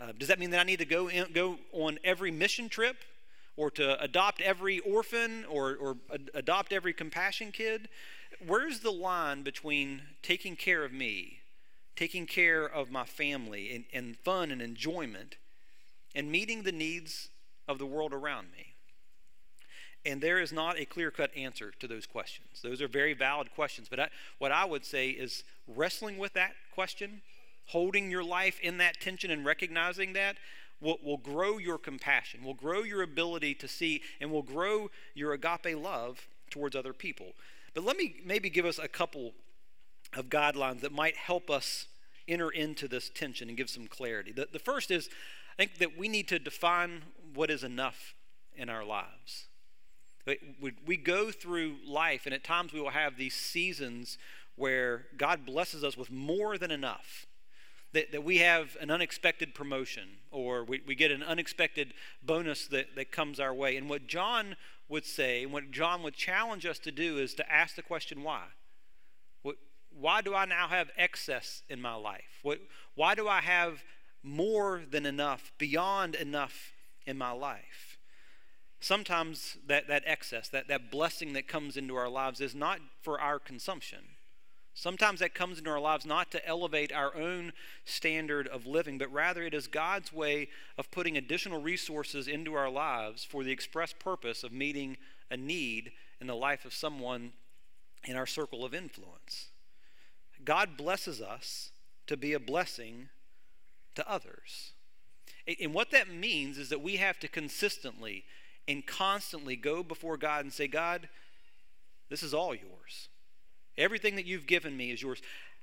Uh, 0.00 0.12
does 0.18 0.28
that 0.28 0.38
mean 0.38 0.50
that 0.50 0.60
I 0.60 0.64
need 0.64 0.78
to 0.78 0.86
go, 0.86 1.08
in, 1.08 1.30
go 1.32 1.58
on 1.72 1.98
every 2.02 2.30
mission 2.30 2.70
trip 2.70 2.96
or 3.58 3.70
to 3.72 4.00
adopt 4.02 4.40
every 4.40 4.78
orphan 4.80 5.44
or, 5.44 5.76
or 5.76 5.96
ad- 6.12 6.30
adopt 6.32 6.72
every 6.72 6.94
compassion 6.94 7.52
kid? 7.52 7.90
Where's 8.46 8.80
the 8.80 8.90
line 8.90 9.42
between 9.42 10.00
taking 10.22 10.56
care 10.56 10.82
of 10.82 10.92
me, 10.92 11.40
taking 12.00 12.24
care 12.24 12.64
of 12.64 12.90
my 12.90 13.04
family, 13.04 13.74
and, 13.74 13.84
and 13.92 14.16
fun 14.16 14.50
and 14.50 14.62
enjoyment, 14.62 15.36
and 16.14 16.32
meeting 16.32 16.62
the 16.62 16.72
needs 16.72 17.28
of 17.68 17.78
the 17.78 17.84
world 17.84 18.14
around 18.14 18.46
me? 18.56 18.72
And 20.06 20.22
there 20.22 20.40
is 20.40 20.50
not 20.50 20.80
a 20.80 20.86
clear 20.86 21.10
cut 21.10 21.30
answer 21.36 21.74
to 21.78 21.86
those 21.86 22.06
questions. 22.06 22.62
Those 22.62 22.80
are 22.80 22.88
very 22.88 23.12
valid 23.12 23.54
questions. 23.54 23.86
But 23.90 24.00
I, 24.00 24.08
what 24.38 24.50
I 24.50 24.64
would 24.64 24.86
say 24.86 25.10
is 25.10 25.44
wrestling 25.68 26.16
with 26.16 26.32
that 26.32 26.52
question, 26.74 27.20
holding 27.66 28.10
your 28.10 28.24
life 28.24 28.58
in 28.62 28.78
that 28.78 28.98
tension 28.98 29.30
and 29.30 29.44
recognizing 29.44 30.14
that 30.14 30.36
will, 30.80 30.96
will 31.04 31.18
grow 31.18 31.58
your 31.58 31.76
compassion, 31.76 32.42
will 32.42 32.54
grow 32.54 32.82
your 32.82 33.02
ability 33.02 33.52
to 33.56 33.68
see, 33.68 34.00
and 34.22 34.30
will 34.30 34.42
grow 34.42 34.90
your 35.14 35.34
agape 35.34 35.76
love 35.76 36.28
towards 36.48 36.74
other 36.74 36.94
people. 36.94 37.32
But 37.74 37.84
let 37.84 37.98
me 37.98 38.22
maybe 38.24 38.48
give 38.48 38.64
us 38.64 38.78
a 38.78 38.88
couple 38.88 39.32
of 40.16 40.30
guidelines 40.30 40.80
that 40.80 40.92
might 40.92 41.16
help 41.16 41.50
us 41.50 41.88
enter 42.30 42.50
into 42.50 42.88
this 42.88 43.10
tension 43.10 43.48
and 43.48 43.56
give 43.56 43.68
some 43.68 43.86
clarity. 43.86 44.32
The, 44.32 44.48
the 44.52 44.58
first 44.58 44.90
is 44.90 45.08
I 45.52 45.62
think 45.64 45.78
that 45.78 45.98
we 45.98 46.08
need 46.08 46.28
to 46.28 46.38
define 46.38 47.02
what 47.34 47.50
is 47.50 47.64
enough 47.64 48.14
in 48.56 48.68
our 48.68 48.84
lives. 48.84 49.48
We 50.86 50.96
go 50.96 51.32
through 51.32 51.76
life, 51.84 52.22
and 52.24 52.34
at 52.34 52.44
times 52.44 52.72
we 52.72 52.80
will 52.80 52.90
have 52.90 53.16
these 53.16 53.34
seasons 53.34 54.16
where 54.54 55.06
God 55.16 55.44
blesses 55.44 55.82
us 55.82 55.96
with 55.96 56.10
more 56.10 56.56
than 56.56 56.70
enough. 56.70 57.26
That, 57.92 58.12
that 58.12 58.22
we 58.22 58.38
have 58.38 58.76
an 58.80 58.88
unexpected 58.88 59.52
promotion 59.52 60.04
or 60.30 60.62
we, 60.62 60.80
we 60.86 60.94
get 60.94 61.10
an 61.10 61.24
unexpected 61.24 61.92
bonus 62.22 62.68
that, 62.68 62.94
that 62.94 63.10
comes 63.10 63.40
our 63.40 63.52
way. 63.52 63.76
And 63.76 63.90
what 63.90 64.06
John 64.06 64.54
would 64.88 65.04
say, 65.04 65.42
and 65.42 65.52
what 65.52 65.72
John 65.72 66.04
would 66.04 66.14
challenge 66.14 66.64
us 66.66 66.78
to 66.80 66.92
do, 66.92 67.18
is 67.18 67.34
to 67.34 67.52
ask 67.52 67.74
the 67.74 67.82
question 67.82 68.22
why? 68.22 68.44
Why 69.98 70.20
do 70.20 70.34
I 70.34 70.44
now 70.44 70.68
have 70.68 70.90
excess 70.96 71.62
in 71.68 71.80
my 71.80 71.94
life? 71.94 72.40
What, 72.42 72.60
why 72.94 73.14
do 73.14 73.28
I 73.28 73.40
have 73.40 73.82
more 74.22 74.82
than 74.90 75.06
enough, 75.06 75.52
beyond 75.58 76.14
enough 76.14 76.72
in 77.06 77.16
my 77.18 77.32
life? 77.32 77.98
sometimes 78.80 79.58
that, 79.66 79.86
that 79.88 80.02
excess, 80.06 80.48
that, 80.48 80.68
that 80.68 80.90
blessing 80.90 81.34
that 81.34 81.46
comes 81.46 81.76
into 81.76 81.94
our 81.94 82.08
lives 82.08 82.40
is 82.40 82.54
not 82.54 82.80
for 83.02 83.20
our 83.20 83.38
consumption. 83.38 84.00
Sometimes 84.72 85.20
that 85.20 85.34
comes 85.34 85.58
into 85.58 85.70
our 85.70 85.80
lives 85.80 86.06
not 86.06 86.30
to 86.30 86.46
elevate 86.46 86.92
our 86.92 87.14
own 87.14 87.52
standard 87.84 88.48
of 88.48 88.66
living, 88.66 88.96
but 88.96 89.12
rather 89.12 89.42
it 89.42 89.52
is 89.52 89.66
God's 89.66 90.12
way 90.12 90.48
of 90.78 90.90
putting 90.90 91.16
additional 91.16 91.60
resources 91.60 92.26
into 92.26 92.54
our 92.54 92.70
lives 92.70 93.24
for 93.24 93.44
the 93.44 93.52
express 93.52 93.92
purpose 93.92 94.42
of 94.42 94.52
meeting 94.52 94.96
a 95.30 95.36
need 95.36 95.92
in 96.20 96.26
the 96.26 96.34
life 96.34 96.64
of 96.64 96.72
someone 96.72 97.32
in 98.04 98.16
our 98.16 98.26
circle 98.26 98.64
of 98.64 98.72
influence. 98.72 99.49
God 100.44 100.76
blesses 100.76 101.20
us 101.20 101.70
to 102.06 102.16
be 102.16 102.32
a 102.32 102.40
blessing 102.40 103.08
to 103.94 104.10
others. 104.10 104.72
And 105.60 105.74
what 105.74 105.90
that 105.90 106.12
means 106.12 106.58
is 106.58 106.68
that 106.68 106.82
we 106.82 106.96
have 106.96 107.18
to 107.20 107.28
consistently 107.28 108.24
and 108.68 108.86
constantly 108.86 109.56
go 109.56 109.82
before 109.82 110.16
God 110.16 110.44
and 110.44 110.52
say, 110.52 110.68
God, 110.68 111.08
this 112.08 112.22
is 112.22 112.34
all 112.34 112.54
yours. 112.54 113.08
Everything 113.78 114.16
that 114.16 114.26
you've 114.26 114.46
given 114.46 114.76
me 114.76 114.90
is 114.90 115.02
yours. 115.02 115.22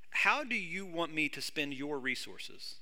How 0.10 0.44
do 0.44 0.56
you 0.56 0.86
want 0.86 1.14
me 1.14 1.30
to 1.30 1.42
spend 1.42 1.74
your 1.74 2.00
resources? 2.00 2.76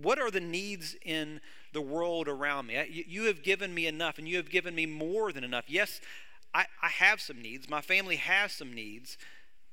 What 0.00 0.18
are 0.18 0.30
the 0.30 0.40
needs 0.40 0.96
in 1.04 1.40
the 1.72 1.80
world 1.80 2.28
around 2.28 2.66
me? 2.66 3.04
You 3.06 3.24
have 3.24 3.42
given 3.42 3.74
me 3.74 3.86
enough, 3.86 4.18
and 4.18 4.28
you 4.28 4.36
have 4.36 4.50
given 4.50 4.74
me 4.74 4.86
more 4.86 5.32
than 5.32 5.44
enough. 5.44 5.64
Yes, 5.68 6.00
I, 6.54 6.66
I 6.82 6.88
have 6.88 7.20
some 7.20 7.40
needs. 7.40 7.68
My 7.68 7.80
family 7.80 8.16
has 8.16 8.52
some 8.52 8.72
needs. 8.72 9.18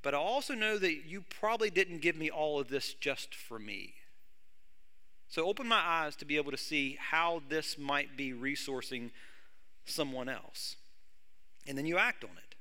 But 0.04 0.14
I 0.14 0.18
also 0.18 0.54
know 0.54 0.78
that 0.78 1.06
you 1.06 1.22
probably 1.22 1.70
didn't 1.70 2.02
give 2.02 2.16
me 2.16 2.30
all 2.30 2.60
of 2.60 2.70
this 2.70 2.94
just 2.94 3.34
for 3.34 3.60
me. 3.60 3.96
So 5.28 5.46
open 5.46 5.68
my 5.68 5.82
eyes 5.84 6.16
to 6.18 6.26
be 6.26 6.38
able 6.38 6.52
to 6.52 6.58
see 6.58 6.98
how 7.00 7.42
this 7.50 7.78
might 7.78 8.16
be 8.16 8.32
resourcing 8.32 9.12
someone 9.86 10.30
else. 10.30 10.78
And 11.68 11.78
then 11.78 11.86
you 11.86 11.98
act 11.98 12.24
on 12.24 12.32
it. 12.32 12.56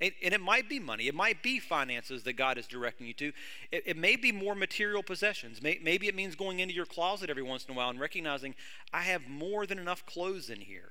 And, 0.00 0.12
and 0.24 0.34
it 0.34 0.40
might 0.40 0.68
be 0.68 0.80
money, 0.80 1.06
it 1.06 1.14
might 1.14 1.42
be 1.42 1.60
finances 1.60 2.24
that 2.24 2.32
God 2.34 2.58
is 2.58 2.66
directing 2.66 3.06
you 3.06 3.14
to. 3.14 3.32
It, 3.70 3.82
it 3.86 3.96
may 3.96 4.16
be 4.16 4.32
more 4.32 4.54
material 4.54 5.02
possessions. 5.02 5.62
May, 5.62 5.78
maybe 5.82 6.08
it 6.08 6.14
means 6.14 6.34
going 6.34 6.58
into 6.58 6.74
your 6.74 6.86
closet 6.86 7.30
every 7.30 7.42
once 7.42 7.64
in 7.64 7.74
a 7.74 7.76
while 7.76 7.90
and 7.90 8.00
recognizing, 8.00 8.54
I 8.92 9.02
have 9.02 9.28
more 9.28 9.66
than 9.66 9.78
enough 9.78 10.04
clothes 10.06 10.50
in 10.50 10.60
here. 10.60 10.90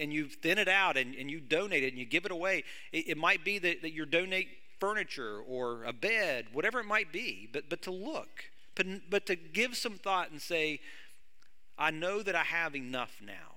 And 0.00 0.12
you 0.12 0.26
thin 0.26 0.58
it 0.58 0.66
out 0.66 0.96
and, 0.96 1.14
and 1.14 1.30
you 1.30 1.40
donate 1.40 1.84
it 1.84 1.88
and 1.88 1.98
you 1.98 2.04
give 2.04 2.24
it 2.24 2.32
away. 2.32 2.64
It, 2.90 3.10
it 3.10 3.16
might 3.16 3.44
be 3.44 3.58
that, 3.60 3.82
that 3.82 3.92
you 3.92 4.06
donate 4.06 4.48
furniture 4.78 5.40
or 5.46 5.84
a 5.84 5.92
bed, 5.92 6.46
whatever 6.52 6.80
it 6.80 6.86
might 6.86 7.12
be, 7.12 7.48
but, 7.52 7.68
but 7.68 7.82
to 7.82 7.90
look 7.90 8.44
but, 8.78 8.86
but 9.10 9.26
to 9.26 9.34
give 9.36 9.76
some 9.76 9.94
thought 9.94 10.30
and 10.30 10.40
say, 10.40 10.80
I 11.76 11.90
know 11.90 12.22
that 12.22 12.36
I 12.36 12.44
have 12.44 12.76
enough 12.76 13.20
now. 13.20 13.56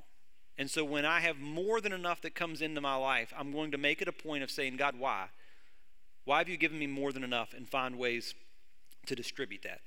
And 0.58 0.70
so 0.70 0.84
when 0.84 1.06
I 1.06 1.22
have 1.22 1.38
more 1.38 1.80
than 1.80 1.94
enough 1.94 2.22
that 2.22 2.36
comes 2.36 2.62
into 2.62 2.82
my 2.82 2.96
life, 2.96 3.32
I'm 3.38 3.52
going 3.52 3.72
to 3.72 3.78
make 3.78 4.02
it 4.02 4.08
a 4.08 4.12
point 4.12 4.44
of 4.44 4.52
saying, 4.52 4.78
God, 4.78 4.96
why? 4.98 5.28
Why 6.26 6.40
have 6.40 6.50
you 6.50 6.58
given 6.58 6.78
me 6.78 6.88
more 6.88 7.14
than 7.14 7.24
enough? 7.24 7.54
And 7.54 7.70
find 7.70 7.98
ways 7.98 8.34
to 9.06 9.16
distribute 9.16 9.62
that. 9.62 9.82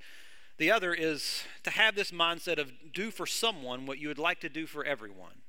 The 0.56 0.70
other 0.70 0.94
is 0.94 1.42
to 1.64 1.70
have 1.70 1.96
this 1.96 2.12
mindset 2.12 2.58
of 2.58 2.70
do 2.92 3.10
for 3.10 3.26
someone 3.26 3.86
what 3.86 3.98
you 3.98 4.08
would 4.08 4.18
like 4.18 4.40
to 4.40 4.48
do 4.48 4.66
for 4.66 4.84
everyone. 4.84 5.42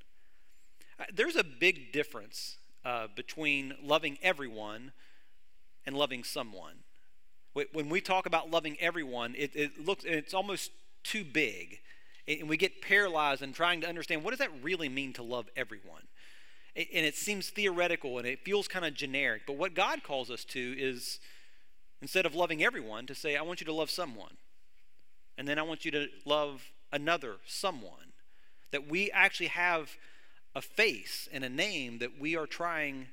Uh, 0.99 1.03
there's 1.13 1.35
a 1.35 1.43
big 1.43 1.91
difference 1.91 2.57
uh, 2.83 3.07
between 3.15 3.75
loving 3.83 4.17
everyone 4.23 4.93
and 5.85 5.95
loving 5.95 6.23
someone 6.23 6.75
when 7.71 7.89
we 7.89 8.01
talk 8.01 8.25
about 8.25 8.51
loving 8.51 8.77
everyone, 8.79 9.33
it, 9.37 9.55
it 9.55 9.85
looks 9.85 10.03
it's 10.03 10.33
almost 10.33 10.71
too 11.03 11.23
big, 11.23 11.79
and 12.27 12.49
we 12.49 12.57
get 12.57 12.81
paralyzed 12.81 13.41
in 13.41 13.53
trying 13.53 13.81
to 13.81 13.87
understand 13.87 14.23
what 14.23 14.31
does 14.31 14.39
that 14.39 14.49
really 14.61 14.89
mean 14.89 15.13
to 15.13 15.23
love 15.23 15.47
everyone. 15.55 16.01
And 16.75 17.05
it 17.05 17.15
seems 17.15 17.49
theoretical 17.49 18.17
and 18.17 18.27
it 18.27 18.43
feels 18.43 18.67
kind 18.67 18.83
of 18.83 18.93
generic. 18.93 19.43
But 19.47 19.55
what 19.55 19.73
God 19.75 20.03
calls 20.03 20.29
us 20.29 20.43
to 20.45 20.75
is 20.77 21.21
instead 22.01 22.25
of 22.25 22.35
loving 22.35 22.61
everyone, 22.61 23.05
to 23.05 23.15
say, 23.15 23.37
I 23.37 23.43
want 23.43 23.61
you 23.61 23.65
to 23.67 23.73
love 23.73 23.89
someone. 23.89 24.35
And 25.37 25.47
then 25.47 25.57
I 25.57 25.61
want 25.61 25.85
you 25.85 25.91
to 25.91 26.07
love 26.25 26.63
another 26.91 27.35
someone. 27.45 28.11
That 28.71 28.89
we 28.89 29.09
actually 29.11 29.47
have 29.47 29.95
a 30.53 30.61
face 30.61 31.29
and 31.31 31.45
a 31.45 31.49
name 31.49 31.99
that 31.99 32.19
we 32.19 32.35
are 32.35 32.47
trying 32.47 33.07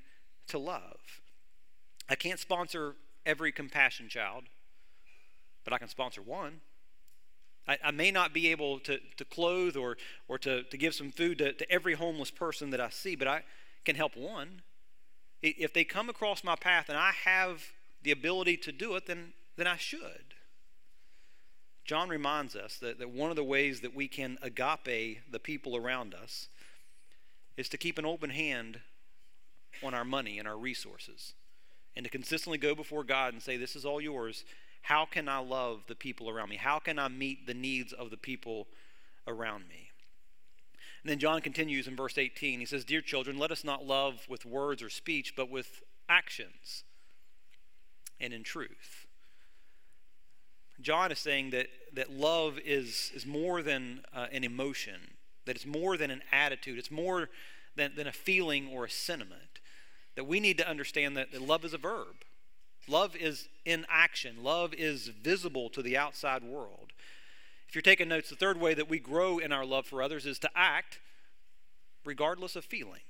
to 0.48 0.58
love. 0.58 1.21
I 2.08 2.14
can't 2.14 2.38
sponsor 2.38 2.94
every 3.24 3.52
compassion 3.52 4.08
child, 4.08 4.44
but 5.64 5.72
I 5.72 5.78
can 5.78 5.88
sponsor 5.88 6.22
one. 6.22 6.60
I, 7.66 7.78
I 7.84 7.90
may 7.90 8.10
not 8.10 8.32
be 8.32 8.48
able 8.48 8.80
to, 8.80 8.98
to 9.16 9.24
clothe 9.24 9.76
or, 9.76 9.96
or 10.28 10.38
to, 10.38 10.64
to 10.64 10.76
give 10.76 10.94
some 10.94 11.12
food 11.12 11.38
to, 11.38 11.52
to 11.52 11.70
every 11.70 11.94
homeless 11.94 12.30
person 12.30 12.70
that 12.70 12.80
I 12.80 12.90
see, 12.90 13.14
but 13.14 13.28
I 13.28 13.42
can 13.84 13.96
help 13.96 14.16
one. 14.16 14.62
If 15.42 15.72
they 15.72 15.84
come 15.84 16.08
across 16.08 16.44
my 16.44 16.56
path 16.56 16.88
and 16.88 16.98
I 16.98 17.12
have 17.24 17.62
the 18.02 18.10
ability 18.10 18.56
to 18.58 18.72
do 18.72 18.94
it, 18.96 19.06
then, 19.06 19.32
then 19.56 19.66
I 19.66 19.76
should. 19.76 20.34
John 21.84 22.08
reminds 22.08 22.54
us 22.54 22.78
that, 22.78 22.98
that 22.98 23.10
one 23.10 23.30
of 23.30 23.36
the 23.36 23.44
ways 23.44 23.80
that 23.80 23.94
we 23.94 24.06
can 24.06 24.38
agape 24.40 25.20
the 25.30 25.40
people 25.40 25.76
around 25.76 26.14
us 26.14 26.48
is 27.56 27.68
to 27.70 27.76
keep 27.76 27.98
an 27.98 28.06
open 28.06 28.30
hand 28.30 28.80
on 29.82 29.94
our 29.94 30.04
money 30.04 30.38
and 30.38 30.46
our 30.46 30.56
resources 30.56 31.34
and 31.96 32.04
to 32.04 32.10
consistently 32.10 32.58
go 32.58 32.74
before 32.74 33.04
God 33.04 33.32
and 33.32 33.42
say, 33.42 33.56
This 33.56 33.76
is 33.76 33.84
all 33.84 34.00
yours. 34.00 34.44
How 34.82 35.04
can 35.04 35.28
I 35.28 35.38
love 35.38 35.84
the 35.86 35.94
people 35.94 36.28
around 36.28 36.48
me? 36.48 36.56
How 36.56 36.78
can 36.78 36.98
I 36.98 37.08
meet 37.08 37.46
the 37.46 37.54
needs 37.54 37.92
of 37.92 38.10
the 38.10 38.16
people 38.16 38.66
around 39.28 39.68
me? 39.68 39.90
And 41.02 41.10
then 41.10 41.18
John 41.18 41.40
continues 41.40 41.86
in 41.86 41.96
verse 41.96 42.18
18. 42.18 42.60
He 42.60 42.66
says, 42.66 42.84
Dear 42.84 43.00
children, 43.00 43.38
let 43.38 43.50
us 43.50 43.64
not 43.64 43.84
love 43.84 44.26
with 44.28 44.44
words 44.44 44.82
or 44.82 44.90
speech, 44.90 45.34
but 45.36 45.50
with 45.50 45.82
actions 46.08 46.84
and 48.20 48.32
in 48.32 48.42
truth. 48.42 49.06
John 50.80 51.12
is 51.12 51.18
saying 51.18 51.50
that, 51.50 51.68
that 51.92 52.10
love 52.10 52.58
is, 52.64 53.12
is 53.14 53.24
more 53.26 53.62
than 53.62 54.02
uh, 54.14 54.26
an 54.32 54.42
emotion, 54.42 55.12
that 55.44 55.54
it's 55.54 55.66
more 55.66 55.96
than 55.96 56.10
an 56.10 56.22
attitude, 56.32 56.78
it's 56.78 56.90
more 56.90 57.28
than, 57.76 57.92
than 57.94 58.06
a 58.06 58.12
feeling 58.12 58.68
or 58.68 58.84
a 58.84 58.90
sentiment 58.90 59.51
that 60.16 60.26
we 60.26 60.40
need 60.40 60.58
to 60.58 60.68
understand 60.68 61.16
that, 61.16 61.40
love 61.40 61.64
is 61.64 61.74
a 61.74 61.78
verb. 61.78 62.24
Love 62.88 63.14
is 63.14 63.48
in 63.64 63.86
action, 63.88 64.42
love 64.42 64.74
is 64.74 65.06
visible 65.06 65.70
to 65.70 65.82
the 65.82 65.96
outside 65.96 66.42
world. 66.42 66.92
If 67.68 67.74
you're 67.76 67.82
taking 67.82 68.08
notes, 68.08 68.28
the 68.28 68.36
third 68.36 68.60
way 68.60 68.74
that 68.74 68.88
we 68.88 68.98
grow 68.98 69.38
in 69.38 69.52
our 69.52 69.64
love 69.64 69.86
for 69.86 70.02
others 70.02 70.26
is 70.26 70.38
to 70.40 70.50
act 70.54 70.98
regardless 72.04 72.56
of 72.56 72.64
feeling. 72.64 73.00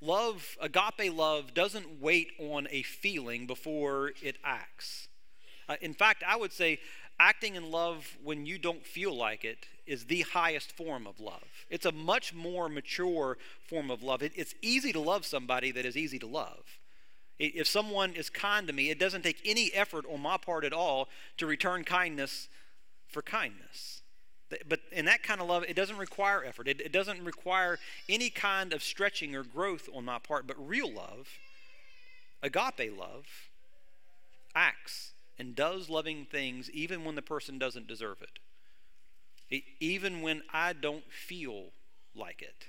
Love, 0.00 0.56
agape 0.60 1.14
love, 1.14 1.52
doesn't 1.52 2.00
wait 2.00 2.28
on 2.38 2.66
a 2.70 2.82
feeling 2.82 3.46
before 3.46 4.12
it 4.22 4.36
acts. 4.44 5.08
Uh, 5.68 5.76
in 5.80 5.92
fact, 5.92 6.24
I 6.26 6.36
would 6.36 6.52
say 6.52 6.80
acting 7.20 7.54
in 7.54 7.70
love 7.70 8.16
when 8.24 8.46
you 8.46 8.58
don't 8.58 8.84
feel 8.84 9.14
like 9.14 9.44
it 9.44 9.66
is 9.86 10.06
the 10.06 10.22
highest 10.22 10.72
form 10.72 11.06
of 11.06 11.20
love. 11.20 11.44
It's 11.68 11.84
a 11.84 11.92
much 11.92 12.32
more 12.32 12.68
mature 12.68 13.36
form 13.68 13.90
of 13.90 14.02
love. 14.02 14.22
It, 14.22 14.32
it's 14.34 14.54
easy 14.62 14.90
to 14.92 15.00
love 15.00 15.26
somebody 15.26 15.70
that 15.72 15.84
is 15.84 15.96
easy 15.96 16.18
to 16.18 16.26
love. 16.26 16.78
If 17.38 17.68
someone 17.68 18.14
is 18.14 18.30
kind 18.30 18.66
to 18.66 18.72
me, 18.72 18.90
it 18.90 18.98
doesn't 18.98 19.22
take 19.22 19.40
any 19.44 19.70
effort 19.74 20.04
on 20.12 20.20
my 20.20 20.38
part 20.38 20.64
at 20.64 20.72
all 20.72 21.08
to 21.36 21.46
return 21.46 21.84
kindness 21.84 22.48
for 23.06 23.22
kindness. 23.22 24.02
But 24.68 24.80
in 24.90 25.04
that 25.04 25.22
kind 25.22 25.40
of 25.40 25.48
love, 25.48 25.64
it 25.68 25.76
doesn't 25.76 25.96
require 25.96 26.42
effort. 26.44 26.68
It, 26.68 26.80
it 26.80 26.92
doesn't 26.92 27.22
require 27.22 27.78
any 28.08 28.30
kind 28.30 28.72
of 28.72 28.82
stretching 28.82 29.36
or 29.36 29.42
growth 29.42 29.88
on 29.94 30.04
my 30.04 30.18
part. 30.18 30.46
But 30.46 30.56
real 30.58 30.90
love, 30.90 31.28
agape 32.42 32.98
love, 32.98 33.26
acts 34.54 35.12
and 35.40 35.56
does 35.56 35.88
loving 35.88 36.26
things 36.26 36.70
even 36.70 37.02
when 37.02 37.14
the 37.14 37.22
person 37.22 37.58
doesn't 37.58 37.86
deserve 37.86 38.18
it, 38.20 39.62
even 39.80 40.20
when 40.20 40.42
I 40.52 40.74
don't 40.74 41.10
feel 41.10 41.68
like 42.14 42.42
it. 42.42 42.66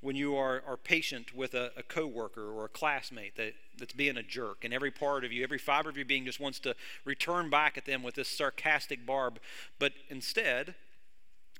When 0.00 0.16
you 0.16 0.34
are, 0.34 0.64
are 0.66 0.76
patient 0.76 1.32
with 1.32 1.54
a, 1.54 1.70
a 1.76 1.84
coworker 1.84 2.50
or 2.50 2.64
a 2.64 2.68
classmate 2.68 3.36
that, 3.36 3.52
that's 3.78 3.92
being 3.92 4.16
a 4.16 4.22
jerk, 4.24 4.64
and 4.64 4.74
every 4.74 4.90
part 4.90 5.24
of 5.24 5.30
you, 5.30 5.44
every 5.44 5.58
fiber 5.58 5.88
of 5.88 5.96
your 5.96 6.04
being 6.04 6.24
just 6.24 6.40
wants 6.40 6.58
to 6.58 6.74
return 7.04 7.48
back 7.50 7.78
at 7.78 7.84
them 7.84 8.02
with 8.02 8.16
this 8.16 8.26
sarcastic 8.26 9.06
barb, 9.06 9.38
but 9.78 9.92
instead, 10.08 10.74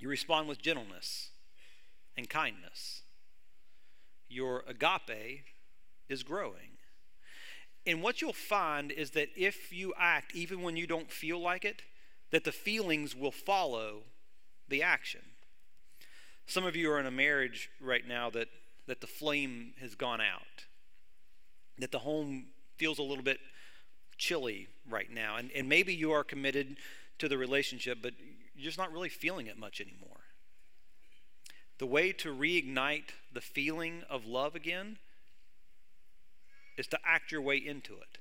you 0.01 0.09
respond 0.09 0.49
with 0.49 0.61
gentleness 0.61 1.29
and 2.17 2.29
kindness. 2.29 3.03
Your 4.27 4.65
agape 4.67 5.45
is 6.09 6.21
growing. 6.21 6.72
And 7.85 8.01
what 8.01 8.21
you'll 8.21 8.33
find 8.33 8.91
is 8.91 9.11
that 9.11 9.29
if 9.35 9.73
you 9.73 9.93
act 9.99 10.33
even 10.35 10.61
when 10.61 10.77
you 10.77 10.87
don't 10.87 11.11
feel 11.11 11.39
like 11.39 11.65
it, 11.65 11.81
that 12.31 12.45
the 12.45 12.51
feelings 12.51 13.15
will 13.15 13.31
follow 13.31 14.03
the 14.69 14.81
action. 14.81 15.21
Some 16.45 16.65
of 16.65 16.75
you 16.75 16.91
are 16.91 16.99
in 16.99 17.05
a 17.05 17.11
marriage 17.11 17.69
right 17.81 18.07
now 18.07 18.29
that, 18.31 18.47
that 18.87 19.01
the 19.01 19.07
flame 19.07 19.73
has 19.81 19.95
gone 19.95 20.21
out, 20.21 20.65
that 21.77 21.91
the 21.91 21.99
home 21.99 22.47
feels 22.77 22.99
a 22.99 23.03
little 23.03 23.23
bit 23.23 23.39
chilly 24.17 24.67
right 24.89 25.11
now. 25.11 25.37
And, 25.37 25.51
and 25.55 25.67
maybe 25.67 25.93
you 25.93 26.11
are 26.11 26.23
committed 26.23 26.77
to 27.19 27.27
the 27.27 27.37
relationship, 27.37 27.99
but 28.01 28.13
you're 28.55 28.65
just 28.65 28.77
not 28.77 28.91
really 28.91 29.09
feeling 29.09 29.47
it 29.47 29.57
much 29.57 29.81
anymore. 29.81 30.21
The 31.79 31.85
way 31.85 32.11
to 32.13 32.33
reignite 32.33 33.11
the 33.31 33.41
feeling 33.41 34.03
of 34.09 34.25
love 34.25 34.55
again 34.55 34.97
is 36.77 36.87
to 36.87 36.99
act 37.05 37.31
your 37.31 37.41
way 37.41 37.57
into 37.57 37.93
it. 37.93 38.17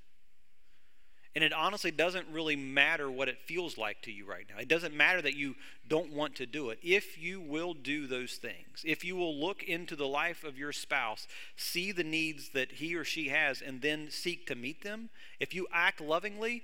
And 1.34 1.42
it 1.42 1.54
honestly 1.54 1.90
doesn't 1.90 2.26
really 2.30 2.56
matter 2.56 3.10
what 3.10 3.28
it 3.28 3.40
feels 3.40 3.78
like 3.78 4.02
to 4.02 4.12
you 4.12 4.26
right 4.26 4.44
now. 4.50 4.60
It 4.60 4.68
doesn't 4.68 4.94
matter 4.94 5.22
that 5.22 5.34
you 5.34 5.54
don't 5.88 6.12
want 6.12 6.34
to 6.36 6.46
do 6.46 6.68
it. 6.68 6.78
If 6.82 7.18
you 7.18 7.40
will 7.40 7.72
do 7.72 8.06
those 8.06 8.34
things, 8.34 8.84
if 8.84 9.02
you 9.02 9.16
will 9.16 9.34
look 9.34 9.62
into 9.62 9.96
the 9.96 10.06
life 10.06 10.44
of 10.44 10.58
your 10.58 10.72
spouse, 10.72 11.26
see 11.56 11.90
the 11.90 12.04
needs 12.04 12.50
that 12.50 12.72
he 12.72 12.94
or 12.94 13.04
she 13.04 13.28
has, 13.28 13.62
and 13.62 13.80
then 13.80 14.10
seek 14.10 14.46
to 14.48 14.54
meet 14.54 14.82
them, 14.82 15.08
if 15.40 15.54
you 15.54 15.66
act 15.72 16.02
lovingly, 16.02 16.62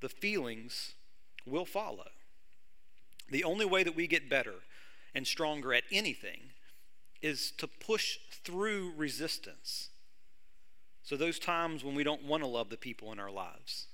the 0.00 0.08
feelings 0.08 0.94
will 1.44 1.66
follow. 1.66 2.08
The 3.30 3.44
only 3.44 3.66
way 3.66 3.82
that 3.82 3.96
we 3.96 4.06
get 4.06 4.30
better 4.30 4.54
and 5.14 5.26
stronger 5.26 5.74
at 5.74 5.84
anything 5.92 6.40
is 7.20 7.52
to 7.58 7.66
push 7.66 8.16
through 8.42 8.94
resistance 8.96 9.90
so, 11.04 11.16
those 11.16 11.38
times 11.38 11.82
when 11.82 11.94
we 11.94 12.04
don't 12.04 12.24
want 12.24 12.42
to 12.42 12.48
love 12.48 12.70
the 12.70 12.76
people 12.76 13.12
in 13.12 13.18
our 13.18 13.30
lives, 13.30 13.86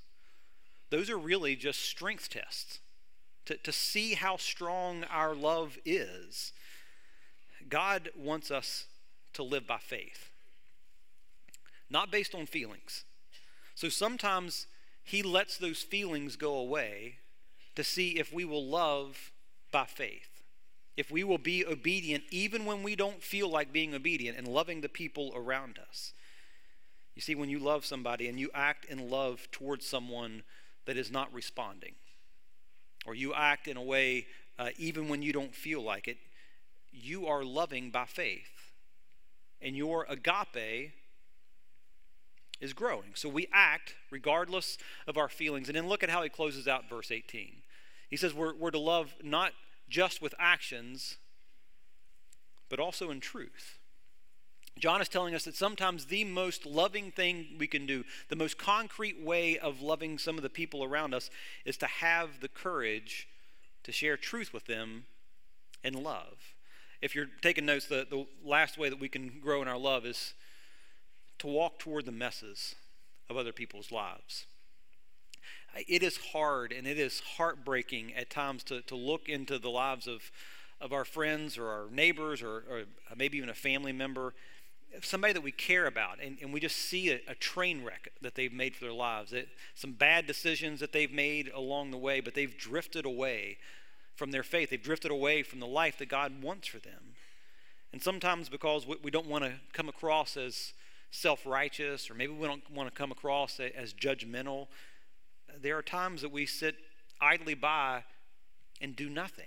those 0.90 1.08
are 1.08 1.18
really 1.18 1.56
just 1.56 1.80
strength 1.80 2.28
tests 2.28 2.80
to, 3.46 3.56
to 3.56 3.72
see 3.72 4.14
how 4.14 4.36
strong 4.36 5.04
our 5.04 5.34
love 5.34 5.78
is. 5.86 6.52
God 7.68 8.10
wants 8.16 8.50
us 8.50 8.86
to 9.34 9.42
live 9.42 9.66
by 9.66 9.78
faith, 9.78 10.30
not 11.88 12.10
based 12.10 12.34
on 12.34 12.44
feelings. 12.44 13.04
So, 13.74 13.88
sometimes 13.88 14.66
He 15.02 15.22
lets 15.22 15.56
those 15.56 15.80
feelings 15.80 16.36
go 16.36 16.56
away 16.56 17.16
to 17.74 17.84
see 17.84 18.18
if 18.18 18.32
we 18.32 18.44
will 18.44 18.66
love 18.66 19.32
by 19.72 19.86
faith. 19.86 20.42
If 20.96 21.10
we 21.10 21.24
will 21.24 21.38
be 21.38 21.64
obedient 21.64 22.24
even 22.30 22.66
when 22.66 22.82
we 22.82 22.96
don't 22.96 23.22
feel 23.22 23.48
like 23.48 23.72
being 23.72 23.94
obedient 23.94 24.36
and 24.36 24.46
loving 24.46 24.80
the 24.80 24.88
people 24.88 25.32
around 25.34 25.78
us. 25.78 26.12
You 27.18 27.22
see, 27.22 27.34
when 27.34 27.48
you 27.50 27.58
love 27.58 27.84
somebody 27.84 28.28
and 28.28 28.38
you 28.38 28.48
act 28.54 28.84
in 28.84 29.10
love 29.10 29.48
towards 29.50 29.84
someone 29.84 30.44
that 30.84 30.96
is 30.96 31.10
not 31.10 31.34
responding, 31.34 31.96
or 33.04 33.12
you 33.12 33.34
act 33.34 33.66
in 33.66 33.76
a 33.76 33.82
way 33.82 34.28
uh, 34.56 34.68
even 34.78 35.08
when 35.08 35.20
you 35.20 35.32
don't 35.32 35.52
feel 35.52 35.82
like 35.82 36.06
it, 36.06 36.16
you 36.92 37.26
are 37.26 37.42
loving 37.42 37.90
by 37.90 38.04
faith. 38.04 38.70
And 39.60 39.76
your 39.76 40.06
agape 40.08 40.92
is 42.60 42.72
growing. 42.72 43.10
So 43.14 43.28
we 43.28 43.48
act 43.52 43.96
regardless 44.12 44.78
of 45.08 45.16
our 45.16 45.28
feelings. 45.28 45.68
And 45.68 45.74
then 45.74 45.88
look 45.88 46.04
at 46.04 46.10
how 46.10 46.22
he 46.22 46.28
closes 46.28 46.68
out 46.68 46.88
verse 46.88 47.10
18. 47.10 47.50
He 48.08 48.16
says 48.16 48.32
we're, 48.32 48.54
we're 48.54 48.70
to 48.70 48.78
love 48.78 49.12
not 49.24 49.54
just 49.88 50.22
with 50.22 50.36
actions, 50.38 51.16
but 52.68 52.78
also 52.78 53.10
in 53.10 53.18
truth. 53.18 53.77
John 54.80 55.00
is 55.00 55.08
telling 55.08 55.34
us 55.34 55.44
that 55.44 55.56
sometimes 55.56 56.06
the 56.06 56.24
most 56.24 56.66
loving 56.66 57.10
thing 57.10 57.56
we 57.58 57.66
can 57.66 57.86
do, 57.86 58.04
the 58.28 58.36
most 58.36 58.58
concrete 58.58 59.20
way 59.20 59.58
of 59.58 59.80
loving 59.80 60.18
some 60.18 60.36
of 60.36 60.42
the 60.42 60.50
people 60.50 60.84
around 60.84 61.14
us, 61.14 61.30
is 61.64 61.76
to 61.78 61.86
have 61.86 62.40
the 62.40 62.48
courage 62.48 63.28
to 63.84 63.92
share 63.92 64.16
truth 64.16 64.52
with 64.52 64.66
them 64.66 65.04
in 65.82 65.94
love. 65.94 66.54
If 67.00 67.14
you're 67.14 67.28
taking 67.42 67.66
notes, 67.66 67.86
the, 67.86 68.06
the 68.08 68.26
last 68.44 68.76
way 68.76 68.88
that 68.88 69.00
we 69.00 69.08
can 69.08 69.40
grow 69.40 69.62
in 69.62 69.68
our 69.68 69.78
love 69.78 70.04
is 70.04 70.34
to 71.38 71.46
walk 71.46 71.78
toward 71.78 72.04
the 72.04 72.12
messes 72.12 72.74
of 73.30 73.36
other 73.36 73.52
people's 73.52 73.92
lives. 73.92 74.46
It 75.86 76.02
is 76.02 76.16
hard 76.32 76.72
and 76.72 76.86
it 76.86 76.98
is 76.98 77.20
heartbreaking 77.36 78.14
at 78.14 78.30
times 78.30 78.64
to, 78.64 78.80
to 78.82 78.96
look 78.96 79.28
into 79.28 79.58
the 79.58 79.70
lives 79.70 80.06
of, 80.06 80.30
of 80.80 80.92
our 80.92 81.04
friends 81.04 81.56
or 81.56 81.68
our 81.68 81.86
neighbors 81.92 82.42
or, 82.42 82.64
or 82.68 82.82
maybe 83.16 83.36
even 83.38 83.50
a 83.50 83.54
family 83.54 83.92
member 83.92 84.34
somebody 85.02 85.32
that 85.32 85.42
we 85.42 85.52
care 85.52 85.86
about 85.86 86.18
and, 86.22 86.38
and 86.40 86.52
we 86.52 86.60
just 86.60 86.76
see 86.76 87.10
a, 87.10 87.20
a, 87.28 87.34
train 87.34 87.84
wreck 87.84 88.08
that 88.22 88.34
they've 88.34 88.52
made 88.52 88.74
for 88.74 88.84
their 88.84 88.92
lives. 88.92 89.30
That 89.30 89.48
some 89.74 89.92
bad 89.92 90.26
decisions 90.26 90.80
that 90.80 90.92
they've 90.92 91.12
made 91.12 91.50
along 91.54 91.90
the 91.90 91.98
way 91.98 92.20
but 92.20 92.34
they've 92.34 92.56
drifted 92.56 93.04
away 93.04 93.58
from 94.16 94.30
their 94.30 94.42
faith. 94.42 94.70
They've 94.70 94.82
drifted 94.82 95.10
away 95.10 95.42
from 95.42 95.60
the 95.60 95.66
life 95.66 95.98
that 95.98 96.08
god 96.08 96.42
wants 96.42 96.68
for 96.68 96.78
them. 96.78 97.14
And 97.92 98.02
sometimes 98.02 98.48
because 98.48 98.86
we, 98.86 98.96
we 99.02 99.10
don't 99.10 99.28
want 99.28 99.44
to 99.44 99.52
come 99.72 99.88
across 99.88 100.36
as 100.36 100.72
self-righteous 101.10 102.10
or 102.10 102.14
maybe 102.14 102.32
we 102.32 102.46
don't 102.46 102.70
want 102.70 102.88
to 102.88 102.94
come 102.94 103.12
across 103.12 103.60
as 103.60 103.94
judgmental 103.94 104.68
there 105.62 105.76
are 105.76 105.82
times 105.82 106.22
that 106.22 106.30
we 106.30 106.46
sit 106.46 106.76
idly 107.20 107.54
by 107.54 108.04
and 108.80 108.94
do 108.94 109.08
nothing. 109.08 109.46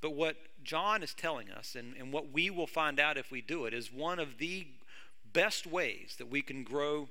But 0.00 0.14
what 0.14 0.36
John 0.62 1.02
is 1.02 1.14
telling 1.14 1.50
us, 1.50 1.74
and, 1.74 1.94
and 1.96 2.12
what 2.12 2.32
we 2.32 2.50
will 2.50 2.66
find 2.66 3.00
out 3.00 3.16
if 3.16 3.30
we 3.30 3.40
do 3.40 3.64
it, 3.64 3.74
is 3.74 3.92
one 3.92 4.18
of 4.18 4.38
the 4.38 4.66
best 5.32 5.66
ways 5.66 6.16
that 6.18 6.30
we 6.30 6.42
can 6.42 6.64
grow 6.64 7.08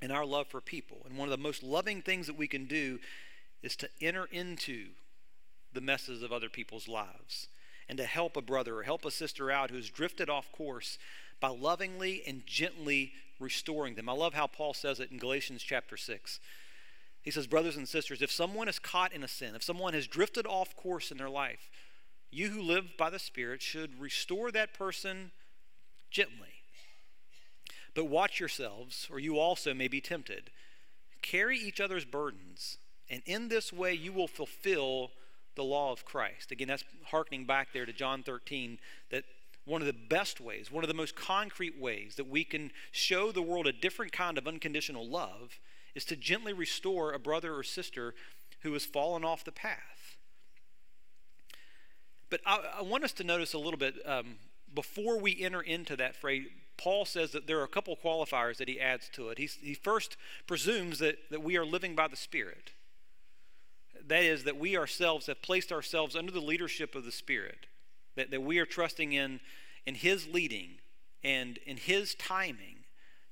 in 0.00 0.10
our 0.10 0.24
love 0.24 0.46
for 0.46 0.60
people. 0.60 0.98
And 1.06 1.16
one 1.16 1.28
of 1.28 1.32
the 1.32 1.42
most 1.42 1.62
loving 1.62 2.02
things 2.02 2.26
that 2.26 2.36
we 2.36 2.48
can 2.48 2.66
do 2.66 2.98
is 3.62 3.76
to 3.76 3.88
enter 4.00 4.26
into 4.30 4.88
the 5.72 5.80
messes 5.80 6.22
of 6.22 6.32
other 6.32 6.48
people's 6.48 6.88
lives 6.88 7.48
and 7.88 7.98
to 7.98 8.04
help 8.04 8.36
a 8.36 8.42
brother 8.42 8.78
or 8.78 8.82
help 8.84 9.04
a 9.04 9.10
sister 9.10 9.50
out 9.50 9.70
who's 9.70 9.90
drifted 9.90 10.30
off 10.30 10.50
course 10.52 10.98
by 11.40 11.48
lovingly 11.48 12.22
and 12.26 12.46
gently 12.46 13.12
restoring 13.38 13.94
them. 13.94 14.08
I 14.08 14.12
love 14.12 14.34
how 14.34 14.46
Paul 14.46 14.74
says 14.74 15.00
it 15.00 15.10
in 15.10 15.18
Galatians 15.18 15.62
chapter 15.62 15.96
6. 15.96 16.40
He 17.22 17.30
says, 17.30 17.46
Brothers 17.46 17.76
and 17.76 17.88
sisters, 17.88 18.22
if 18.22 18.30
someone 18.30 18.68
is 18.68 18.78
caught 18.78 19.12
in 19.12 19.22
a 19.22 19.28
sin, 19.28 19.54
if 19.54 19.62
someone 19.62 19.92
has 19.94 20.06
drifted 20.06 20.46
off 20.46 20.76
course 20.76 21.10
in 21.10 21.18
their 21.18 21.28
life, 21.28 21.68
you 22.30 22.50
who 22.50 22.62
live 22.62 22.96
by 22.96 23.10
the 23.10 23.18
Spirit 23.18 23.62
should 23.62 24.00
restore 24.00 24.50
that 24.52 24.74
person 24.74 25.32
gently. 26.10 26.64
But 27.94 28.04
watch 28.04 28.38
yourselves, 28.38 29.08
or 29.10 29.18
you 29.18 29.38
also 29.38 29.74
may 29.74 29.88
be 29.88 30.00
tempted. 30.00 30.50
Carry 31.22 31.58
each 31.58 31.80
other's 31.80 32.04
burdens, 32.04 32.78
and 33.08 33.22
in 33.26 33.48
this 33.48 33.72
way 33.72 33.92
you 33.92 34.12
will 34.12 34.28
fulfill 34.28 35.10
the 35.56 35.64
law 35.64 35.92
of 35.92 36.04
Christ. 36.04 36.52
Again, 36.52 36.68
that's 36.68 36.84
harkening 37.06 37.44
back 37.44 37.68
there 37.72 37.84
to 37.84 37.92
John 37.92 38.22
13, 38.22 38.78
that 39.10 39.24
one 39.64 39.82
of 39.82 39.86
the 39.86 39.92
best 39.92 40.40
ways, 40.40 40.70
one 40.70 40.84
of 40.84 40.88
the 40.88 40.94
most 40.94 41.16
concrete 41.16 41.78
ways 41.78 42.14
that 42.16 42.28
we 42.28 42.44
can 42.44 42.70
show 42.92 43.30
the 43.32 43.42
world 43.42 43.66
a 43.66 43.72
different 43.72 44.12
kind 44.12 44.38
of 44.38 44.46
unconditional 44.46 45.06
love 45.06 45.58
is 45.94 46.04
to 46.06 46.16
gently 46.16 46.52
restore 46.52 47.12
a 47.12 47.18
brother 47.18 47.54
or 47.54 47.62
sister 47.62 48.14
who 48.62 48.72
has 48.72 48.84
fallen 48.84 49.24
off 49.24 49.44
the 49.44 49.52
path. 49.52 49.99
But 52.30 52.40
I, 52.46 52.60
I, 52.78 52.82
want 52.82 53.04
us 53.04 53.12
to 53.14 53.24
notice 53.24 53.54
a 53.54 53.58
little 53.58 53.78
bit 53.78 53.96
um, 54.06 54.36
before 54.74 55.18
we 55.18 55.40
enter 55.40 55.60
into 55.60 55.96
that 55.96 56.16
phrase, 56.16 56.46
Paul 56.76 57.04
says 57.04 57.32
that 57.32 57.46
there 57.46 57.58
are 57.58 57.64
a 57.64 57.68
couple 57.68 57.96
qualifiers 57.96 58.56
that 58.58 58.68
he 58.68 58.80
adds 58.80 59.10
to 59.14 59.28
it. 59.28 59.38
He's, 59.38 59.58
he 59.60 59.74
first 59.74 60.16
presumes 60.46 61.00
that, 61.00 61.18
that 61.30 61.42
we 61.42 61.56
are 61.56 61.66
living 61.66 61.94
by 61.94 62.08
the 62.08 62.16
Spirit. 62.16 62.70
That 64.06 64.22
is, 64.22 64.44
that 64.44 64.58
we 64.58 64.76
ourselves 64.76 65.26
have 65.26 65.42
placed 65.42 65.72
ourselves 65.72 66.16
under 66.16 66.32
the 66.32 66.40
leadership 66.40 66.94
of 66.94 67.04
the 67.04 67.12
Spirit, 67.12 67.66
that, 68.16 68.30
that 68.30 68.42
we 68.42 68.58
are 68.58 68.66
trusting 68.66 69.12
in, 69.12 69.40
in 69.84 69.94
His 69.96 70.26
leading 70.28 70.78
and 71.22 71.58
in 71.66 71.76
His 71.76 72.14
timing 72.14 72.76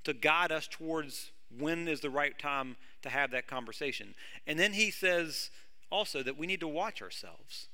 to 0.05 0.13
guide 0.13 0.53
us 0.53 0.69
towards 0.71 1.31
when 1.57 1.89
is 1.89 2.01
the 2.01 2.11
right 2.11 2.39
time 2.39 2.77
to 3.03 3.09
have 3.09 3.31
that 3.31 3.47
conversation. 3.47 4.15
And 4.47 4.59
then 4.59 4.73
he 4.73 4.91
says 4.91 5.51
also 5.91 6.23
that 6.23 6.37
we 6.37 6.47
need 6.47 6.61
to 6.61 6.69
watch 6.69 7.01
ourselves. 7.01 7.69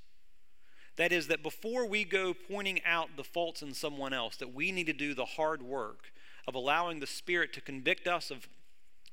That 0.97 1.13
is, 1.13 1.27
that 1.29 1.43
before 1.43 1.87
we 1.87 2.05
go 2.05 2.35
pointing 2.35 2.81
out 2.85 3.11
the 3.17 3.25
faults 3.25 3.63
in 3.63 3.75
someone 3.75 4.13
else, 4.13 4.37
that 4.37 4.55
we 4.55 4.71
need 4.71 4.87
to 4.87 4.93
do 4.93 5.15
the 5.15 5.25
hard 5.25 5.63
work 5.63 6.13
of 6.47 6.55
allowing 6.55 7.01
the 7.01 7.07
Spirit 7.07 7.53
to 7.55 7.61
convict 7.61 8.07
us 8.07 8.31
of 8.31 8.47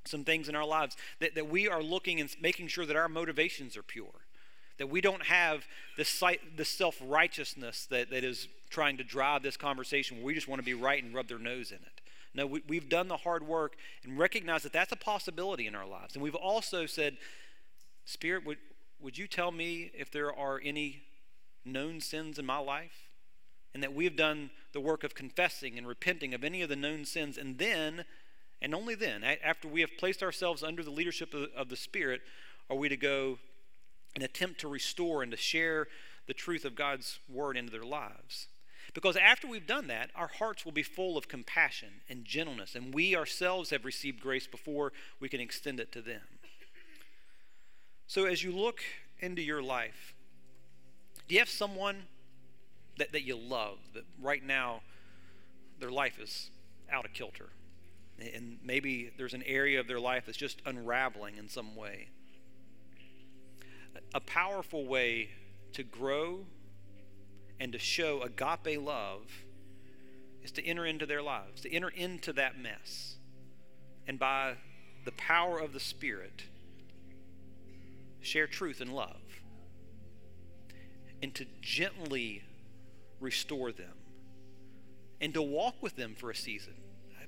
some 0.06 0.24
things 0.24 0.50
in 0.50 0.56
our 0.56 0.65
lives, 0.65 0.96
that, 1.20 1.36
that 1.36 1.50
we 1.50 1.67
are 1.67 1.82
looking 1.82 2.20
and 2.20 2.36
making 2.41 2.67
sure 2.67 2.86
that 2.86 2.96
our 2.96 3.08
motivations 3.08 3.78
are 3.78 3.84
pure, 3.84 4.26
that 4.78 4.88
we 4.89 5.02
don't 5.02 5.24
have 5.24 5.65
this, 5.98 6.24
this 6.56 6.70
self 6.70 6.98
righteousness 7.06 7.88
that, 7.89 8.10
that 8.10 8.24
is 8.24 8.48
trying 8.70 8.98
to 8.98 9.04
drive 9.04 9.44
this 9.44 9.58
conversation 9.58 10.17
where 10.17 10.26
we 10.26 10.34
just 10.34 10.48
want 10.48 10.60
to 10.60 10.65
be 10.65 10.74
right 10.74 11.04
and 11.04 11.13
rub 11.13 11.28
their 11.28 11.39
nose 11.39 11.72
in 11.72 11.78
it. 11.78 12.02
No, 12.34 12.48
we, 12.48 12.63
we've 12.67 12.89
done 12.89 13.08
the 13.08 13.17
hard 13.17 13.46
work 13.46 13.76
and 14.04 14.17
recognize 14.17 14.63
that 14.63 14.74
that's 14.74 14.91
a 14.91 14.98
possibility 14.98 15.67
in 15.67 15.76
our 15.76 15.86
lives. 15.86 16.15
And 16.15 16.24
we've 16.24 16.36
also 16.36 16.86
said, 16.86 17.17
Spirit, 18.06 18.46
would, 18.46 18.58
would 19.02 19.17
you 19.17 19.28
tell 19.28 19.52
me 19.52 19.91
if 19.94 20.12
there 20.12 20.34
are 20.34 20.62
any 20.63 21.02
known 21.65 22.02
sins 22.02 22.39
in 22.39 22.45
my 22.45 22.58
life? 22.58 23.10
And 23.74 23.82
that 23.82 23.93
we've 23.93 24.15
done 24.15 24.50
the 24.74 24.82
work 24.82 25.04
of 25.04 25.15
confessing 25.15 25.78
and 25.78 25.88
repenting 25.88 26.34
of 26.34 26.43
any 26.43 26.62
of 26.62 26.69
the 26.69 26.76
known 26.76 27.06
sins. 27.06 27.38
And 27.38 27.58
then, 27.58 28.04
and 28.62 28.76
only 28.76 28.95
then, 28.95 29.24
after 29.24 29.67
we 29.67 29.82
have 29.82 29.97
placed 29.97 30.21
ourselves 30.21 30.62
under 30.63 30.84
the 30.84 30.91
leadership 30.91 31.34
of, 31.34 31.47
of 31.56 31.69
the 31.69 31.78
Spirit, 31.78 32.21
are 32.69 32.76
we 32.76 32.89
to 32.89 32.97
go 32.97 33.38
and 34.15 34.24
attempt 34.24 34.60
to 34.62 34.67
restore 34.67 35.24
and 35.24 35.32
to 35.32 35.38
share 35.38 35.88
the 36.28 36.34
truth 36.34 36.65
of 36.65 36.76
God's 36.76 37.19
word 37.30 37.58
into 37.58 37.71
their 37.71 37.84
lives. 37.84 38.47
Because 38.93 39.15
after 39.15 39.47
we've 39.47 39.67
done 39.67 39.88
that, 39.88 40.10
our 40.15 40.28
hearts 40.28 40.65
will 40.65 40.71
be 40.71 40.84
full 40.84 41.17
of 41.17 41.28
compassion 41.28 42.02
and 42.10 42.26
gentleness, 42.26 42.76
and 42.76 42.93
we 42.93 43.15
ourselves 43.15 43.69
have 43.69 43.86
received 43.86 44.19
grace 44.19 44.47
before 44.47 44.91
we 45.19 45.30
can 45.30 45.39
extend 45.39 45.80
it 45.80 45.91
to 45.93 46.02
them. 46.02 46.21
So 48.08 48.26
as 48.26 48.43
you 48.43 48.52
look 48.52 48.82
into 49.19 49.41
your 49.41 49.62
life, 49.62 50.13
do 51.32 51.36
you 51.36 51.39
have 51.39 51.50
someone 51.50 52.04
that, 52.98 53.13
that 53.13 53.22
you 53.22 53.38
love 53.38 53.78
that 53.94 54.04
right 54.22 54.46
now 54.46 54.82
their 55.80 55.89
life 55.89 56.20
is 56.20 56.52
out 56.91 57.06
of 57.06 57.13
kilter? 57.13 57.52
And 58.20 58.58
maybe 58.62 59.12
there's 59.17 59.34
an 59.34 59.44
area 59.44 59.80
of 59.80 59.88
their 59.88 60.02
life 60.02 60.26
that's 60.26 60.38
just 60.38 60.62
unraveling 60.65 61.38
in 61.38 61.48
some 61.48 61.74
way. 61.78 62.10
A 64.13 64.20
powerful 64.20 64.86
way 64.86 65.30
to 65.72 65.84
grow 65.84 66.39
and 67.62 67.72
to 67.72 67.80
show 67.80 68.24
agape 68.24 68.82
love 68.82 69.32
is 70.44 70.52
to 70.52 70.65
enter 70.65 70.86
into 70.86 71.06
their 71.06 71.22
lives, 71.22 71.62
to 71.62 71.74
enter 71.74 71.88
into 71.88 72.34
that 72.34 72.60
mess. 72.60 73.15
And 74.06 74.20
by 74.20 74.56
the 75.06 75.13
power 75.13 75.60
of 75.60 75.72
the 75.72 75.80
Spirit, 75.80 76.44
share 78.20 78.48
truth 78.48 78.82
and 78.82 78.94
love. 78.94 79.20
And 81.21 81.34
to 81.36 81.45
gently 81.62 82.43
restore 83.19 83.71
them. 83.71 83.93
And 85.19 85.34
to 85.34 85.41
walk 85.41 85.75
with 85.81 85.95
them 85.95 86.15
for 86.15 86.31
a 86.31 86.36
season. 86.36 86.73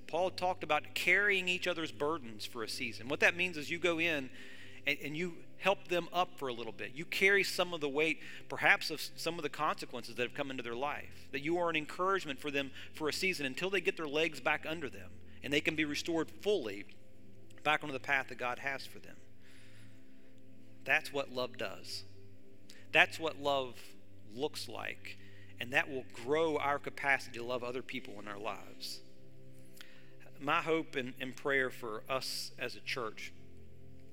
Paul 0.08 0.30
talked 0.32 0.64
about 0.64 0.94
carrying 0.94 1.48
each 1.48 1.68
other's 1.68 1.92
burdens 1.92 2.46
for 2.46 2.64
a 2.64 2.70
season. 2.70 3.08
What 3.08 3.22
that 3.22 3.36
means 3.36 3.58
is 3.58 3.70
you 3.70 3.80
go 3.80 4.00
in 4.00 4.30
and, 4.86 4.98
and 5.04 5.18
you 5.18 5.34
help 5.58 5.88
them 5.88 6.10
up 6.12 6.38
for 6.38 6.50
a 6.50 6.54
little 6.54 6.74
bit. 6.74 6.92
You 6.94 7.06
carry 7.06 7.44
some 7.44 7.74
of 7.74 7.82
the 7.82 7.90
weight, 7.90 8.20
perhaps, 8.50 8.92
of 8.92 9.02
some 9.16 9.38
of 9.40 9.44
the 9.44 9.50
consequences 9.50 10.16
that 10.16 10.24
have 10.24 10.34
come 10.34 10.52
into 10.52 10.62
their 10.62 10.76
life. 10.76 11.28
That 11.32 11.42
you 11.42 11.58
are 11.58 11.70
an 11.70 11.76
encouragement 11.76 12.40
for 12.40 12.52
them 12.52 12.72
for 12.94 13.08
a 13.08 13.14
season 13.14 13.46
until 13.46 13.70
they 13.70 13.82
get 13.82 13.96
their 13.96 14.08
legs 14.08 14.40
back 14.40 14.66
under 14.68 14.90
them 14.90 15.10
and 15.44 15.52
they 15.52 15.62
can 15.62 15.76
be 15.76 15.86
restored 15.86 16.30
fully 16.42 16.86
back 17.64 17.84
onto 17.84 17.94
the 17.94 18.00
path 18.00 18.28
that 18.30 18.38
God 18.38 18.60
has 18.60 18.86
for 18.86 19.00
them. 19.00 19.16
That's 20.86 21.14
what 21.14 21.32
love 21.32 21.58
does. 21.58 22.04
That's 22.94 23.20
what 23.20 23.42
love 23.42 23.76
looks 24.34 24.70
like. 24.70 25.18
And 25.60 25.74
that 25.74 25.90
will 25.90 26.06
grow 26.26 26.58
our 26.58 26.80
capacity 26.80 27.38
to 27.40 27.44
love 27.44 27.64
other 27.64 27.82
people 27.82 28.16
in 28.20 28.28
our 28.28 28.40
lives. 28.40 29.00
My 30.40 30.62
hope 30.62 30.96
and, 30.96 31.14
and 31.20 31.36
prayer 31.36 31.70
for 31.70 32.04
us 32.10 32.52
as 32.60 32.76
a 32.76 32.82
church 32.82 33.34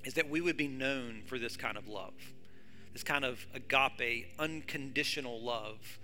is 0.04 0.14
that 0.14 0.28
we 0.28 0.40
would 0.40 0.56
be 0.56 0.68
known 0.68 1.22
for 1.26 1.38
this 1.38 1.56
kind 1.56 1.76
of 1.76 1.88
love, 1.88 2.14
this 2.92 3.02
kind 3.02 3.24
of 3.24 3.46
agape, 3.52 4.28
unconditional 4.38 5.40
love. 5.42 5.98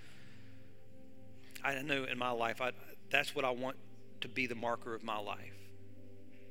I 1.65 1.81
know 1.83 2.05
in 2.05 2.19
my 2.19 2.31
life, 2.31 2.61
I, 2.61 2.73
that's 3.11 3.35
what 3.35 3.45
I 3.45 3.51
want 3.51 3.77
to 4.21 4.29
be 4.29 4.47
the 4.47 4.55
marker 4.55 4.95
of 4.95 5.03
my 5.03 5.19
life. 5.19 5.55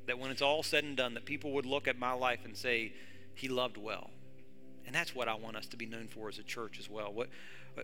That 0.07 0.19
when 0.19 0.31
it's 0.31 0.41
all 0.41 0.63
said 0.63 0.83
and 0.83 0.95
done, 0.95 1.13
that 1.15 1.25
people 1.25 1.51
would 1.53 1.65
look 1.65 1.88
at 1.88 1.99
my 1.99 2.13
life 2.13 2.45
and 2.45 2.55
say, 2.55 2.93
he 3.33 3.47
loved 3.47 3.77
well. 3.77 4.09
And 4.86 4.93
that's 4.93 5.15
what 5.15 5.28
I 5.28 5.36
want 5.36 5.58
us 5.58 5.65
to 5.67 5.78
be 5.78 5.86
known 5.86 6.08
for 6.08 6.30
as 6.30 6.38
a 6.38 6.43
church 6.43 6.80
as 6.80 6.89
well. 6.89 7.12
What, 7.12 7.30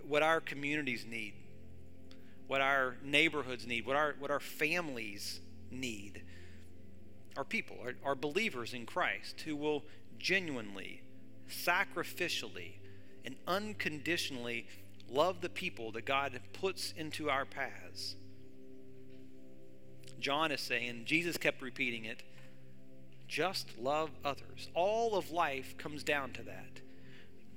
what 0.08 0.24
our 0.24 0.40
communities 0.40 1.06
need, 1.10 1.34
what 2.48 2.62
our 2.62 2.98
neighborhoods 3.04 3.66
need, 3.66 3.86
what 3.86 3.96
our, 3.96 4.16
what 4.20 4.32
our 4.32 4.40
families 4.40 5.40
need 5.72 6.22
are 7.38 7.44
people, 7.44 7.78
are, 7.84 7.96
are 8.04 8.16
believers 8.16 8.74
in 8.74 8.86
Christ 8.86 9.42
who 9.42 9.56
will 9.56 9.84
genuinely, 10.20 11.02
sacrificially, 11.50 12.74
and 13.26 13.36
unconditionally 13.48 14.68
love 15.10 15.42
the 15.42 15.50
people 15.50 15.92
that 15.94 16.06
God 16.06 16.40
puts 16.54 16.94
into 16.96 17.30
our 17.30 17.46
paths. 17.46 18.16
John 20.20 20.52
is 20.52 20.62
saying, 20.62 21.04
Jesus 21.06 21.38
kept 21.38 21.62
repeating 21.62 22.06
it, 22.06 22.22
just 23.28 23.78
love 23.80 24.10
others. 24.24 24.70
All 24.74 25.16
of 25.16 25.32
life 25.32 25.78
comes 25.78 26.04
down 26.04 26.32
to 26.34 26.44
that. 26.44 26.81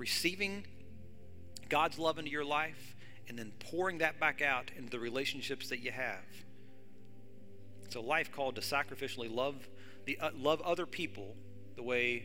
Receiving 0.05 0.67
God's 1.71 1.99
love 1.99 2.19
into 2.19 2.31
your 2.31 2.45
life 2.45 2.95
and 3.27 3.39
then 3.39 3.53
pouring 3.59 3.97
that 3.99 4.21
back 4.21 4.43
out 4.43 4.71
into 4.77 4.91
the 4.91 4.99
relationships 4.99 5.71
that 5.71 5.79
you 5.79 5.93
have. 5.93 6.27
It's 7.87 7.95
a 7.95 8.03
life 8.03 8.31
called 8.31 8.57
to 8.57 8.61
sacrificially 8.61 9.35
love 9.35 9.67
the 10.05 10.19
uh, 10.19 10.29
love 10.37 10.61
other 10.61 10.85
people 10.85 11.37
the 11.75 11.83
way 11.83 12.23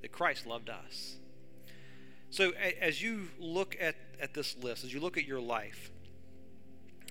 that 0.00 0.12
Christ 0.12 0.46
loved 0.46 0.70
us. 0.70 1.16
So 2.30 2.54
a, 2.58 2.82
as 2.82 3.02
you 3.02 3.28
look 3.38 3.76
at, 3.78 3.94
at 4.18 4.32
this 4.32 4.56
list, 4.56 4.82
as 4.82 4.94
you 4.94 5.00
look 5.00 5.18
at 5.18 5.26
your 5.26 5.40
life, 5.42 5.90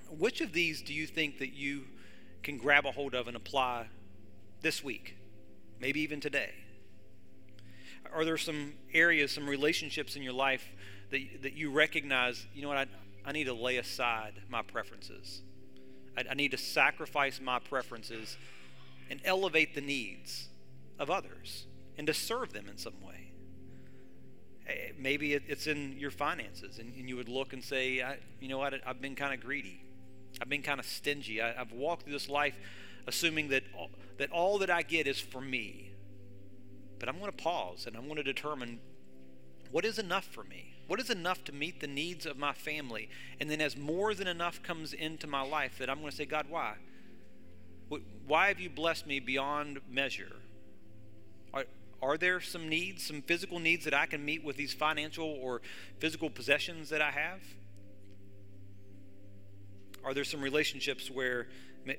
which 0.10 0.42
of 0.42 0.54
these 0.54 0.82
do 0.82 0.92
you 0.92 1.06
think 1.06 1.38
that 1.38 1.54
you 1.54 1.84
can 2.42 2.58
grab 2.58 2.88
a 2.88 2.92
hold 2.92 3.14
of 3.14 3.28
and 3.28 3.38
apply 3.38 3.90
this 4.62 4.84
week? 4.84 5.18
Maybe 5.80 6.02
even 6.02 6.20
today? 6.20 6.50
Are 8.14 8.26
there 8.26 8.38
some 8.38 8.74
areas, 8.94 9.32
some 9.32 9.48
relationships 9.48 10.16
in 10.16 10.24
your 10.24 10.34
life 10.34 10.68
that, 11.12 11.22
that 11.44 11.54
you 11.54 11.72
recognize, 11.72 12.46
you 12.54 12.62
know 12.62 12.68
what, 12.68 12.78
I, 12.78 12.86
I 13.26 13.32
need 13.32 13.46
to 13.46 13.54
lay 13.54 13.78
aside 13.78 14.34
my 14.50 14.62
preferences? 14.62 15.42
I, 16.18 16.26
I 16.30 16.34
need 16.34 16.52
to 16.52 16.58
sacrifice 16.58 17.40
my 17.42 17.60
preferences 17.60 18.38
and 19.10 19.20
elevate 19.24 19.76
the 19.76 19.82
needs 19.82 20.48
of 21.00 21.10
others 21.10 21.66
and 21.98 22.08
to 22.08 22.14
serve 22.14 22.54
them 22.54 22.68
in 22.70 22.78
some 22.78 23.00
way. 23.06 23.32
Eh, 24.68 24.92
maybe 24.98 25.34
it's 25.34 25.68
in 25.68 25.98
your 25.98 26.12
finances, 26.12 26.80
and, 26.80 26.94
you 26.94 27.16
would 27.16 27.30
look 27.30 27.54
and 27.54 27.64
say, 27.64 28.04
you 28.40 28.48
know 28.48 28.58
what, 28.58 28.74
I've 28.86 29.02
been 29.02 29.16
kind 29.16 29.34
of 29.34 29.40
greedy. 29.40 29.82
I've 30.40 30.50
been 30.50 30.62
kind 30.62 30.80
of 30.80 30.86
stingy. 30.86 31.42
I, 31.42 31.54
have 31.54 31.72
walked 31.72 32.04
through 32.04 32.14
this 32.14 32.30
life 32.30 32.56
assuming 33.08 33.50
that 33.50 33.64
all, 33.78 33.90
that 34.18 34.32
all 34.32 34.60
that 34.60 34.70
I 34.70 34.84
get 34.84 35.08
is 35.08 35.20
for 35.20 35.42
me. 35.42 35.91
But 37.02 37.10
I'm 37.10 37.18
going 37.18 37.32
to 37.32 37.38
pause 37.38 37.88
and 37.88 37.98
I'm 37.98 38.04
going 38.04 38.18
to 38.18 38.24
determine 38.24 38.80
what 39.72 39.86
is 39.86 39.98
enough 39.98 40.26
for 40.26 40.44
me. 40.44 40.76
What 40.86 41.00
is 41.00 41.10
enough 41.10 41.44
to 41.46 41.52
meet 41.52 41.80
the 41.80 41.88
needs 41.88 42.28
of 42.28 42.38
my 42.38 42.54
family? 42.54 43.10
And 43.40 43.50
then, 43.50 43.60
as 43.60 43.76
more 43.76 44.14
than 44.14 44.28
enough 44.28 44.62
comes 44.62 44.94
into 44.94 45.26
my 45.26 45.42
life, 45.42 45.80
that 45.80 45.90
I'm 45.90 45.98
going 45.98 46.12
to 46.12 46.16
say, 46.16 46.26
God, 46.26 46.46
why? 46.48 46.76
Why 48.28 48.50
have 48.50 48.60
you 48.60 48.70
blessed 48.70 49.08
me 49.08 49.20
beyond 49.20 49.80
measure? 49.90 50.36
Are, 51.56 51.66
are 52.04 52.18
there 52.20 52.40
some 52.40 52.70
needs, 52.70 53.04
some 53.04 53.24
physical 53.24 53.58
needs 53.58 53.84
that 53.86 53.96
I 53.96 54.06
can 54.06 54.24
meet 54.24 54.44
with 54.44 54.56
these 54.56 54.74
financial 54.74 55.26
or 55.42 55.64
physical 55.98 56.30
possessions 56.30 56.90
that 56.90 57.02
I 57.02 57.10
have? 57.10 57.42
Are 60.06 60.14
there 60.14 60.24
some 60.24 60.42
relationships 60.42 61.10
where 61.10 61.48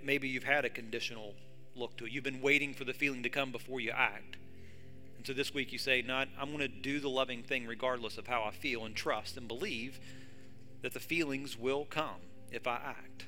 maybe 0.04 0.28
you've 0.28 0.44
had 0.44 0.64
a 0.64 0.70
conditional 0.70 1.34
look 1.74 1.96
to 1.96 2.04
it? 2.04 2.12
You've 2.12 2.22
been 2.22 2.40
waiting 2.40 2.72
for 2.72 2.84
the 2.84 2.92
feeling 2.92 3.24
to 3.24 3.30
come 3.30 3.50
before 3.50 3.80
you 3.80 3.90
act. 3.90 4.36
And 5.22 5.26
so 5.28 5.34
this 5.34 5.54
week 5.54 5.70
you 5.70 5.78
say, 5.78 6.02
No, 6.02 6.16
I'm 6.16 6.48
going 6.48 6.58
to 6.58 6.66
do 6.66 6.98
the 6.98 7.08
loving 7.08 7.44
thing 7.44 7.64
regardless 7.64 8.18
of 8.18 8.26
how 8.26 8.42
I 8.42 8.50
feel 8.50 8.84
and 8.84 8.92
trust 8.92 9.36
and 9.36 9.46
believe 9.46 10.00
that 10.80 10.94
the 10.94 10.98
feelings 10.98 11.56
will 11.56 11.84
come 11.84 12.22
if 12.50 12.66
I 12.66 12.74
act. 12.84 13.26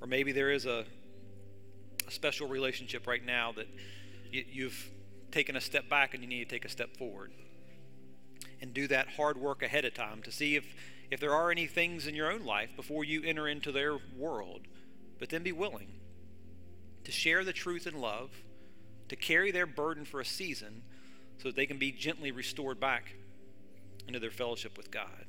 Or 0.00 0.06
maybe 0.06 0.30
there 0.30 0.52
is 0.52 0.66
a, 0.66 0.84
a 2.06 2.10
special 2.12 2.46
relationship 2.46 3.08
right 3.08 3.26
now 3.26 3.50
that 3.56 3.66
you, 4.30 4.44
you've 4.48 4.88
taken 5.32 5.56
a 5.56 5.60
step 5.60 5.88
back 5.88 6.14
and 6.14 6.22
you 6.22 6.28
need 6.28 6.48
to 6.48 6.54
take 6.54 6.64
a 6.64 6.68
step 6.68 6.96
forward. 6.96 7.32
And 8.62 8.72
do 8.72 8.86
that 8.86 9.08
hard 9.08 9.36
work 9.36 9.64
ahead 9.64 9.84
of 9.84 9.94
time 9.94 10.22
to 10.22 10.30
see 10.30 10.54
if, 10.54 10.64
if 11.10 11.18
there 11.18 11.34
are 11.34 11.50
any 11.50 11.66
things 11.66 12.06
in 12.06 12.14
your 12.14 12.30
own 12.30 12.44
life 12.44 12.70
before 12.76 13.02
you 13.02 13.24
enter 13.24 13.48
into 13.48 13.72
their 13.72 13.98
world. 14.16 14.60
But 15.18 15.30
then 15.30 15.42
be 15.42 15.50
willing 15.50 15.88
to 17.02 17.10
share 17.10 17.42
the 17.42 17.52
truth 17.52 17.88
in 17.88 18.00
love, 18.00 18.30
to 19.08 19.16
carry 19.16 19.50
their 19.50 19.66
burden 19.66 20.04
for 20.04 20.20
a 20.20 20.24
season 20.24 20.82
so 21.38 21.48
that 21.48 21.56
they 21.56 21.66
can 21.66 21.78
be 21.78 21.92
gently 21.92 22.30
restored 22.30 22.80
back 22.80 23.14
into 24.06 24.18
their 24.18 24.30
fellowship 24.30 24.76
with 24.76 24.90
God. 24.90 25.26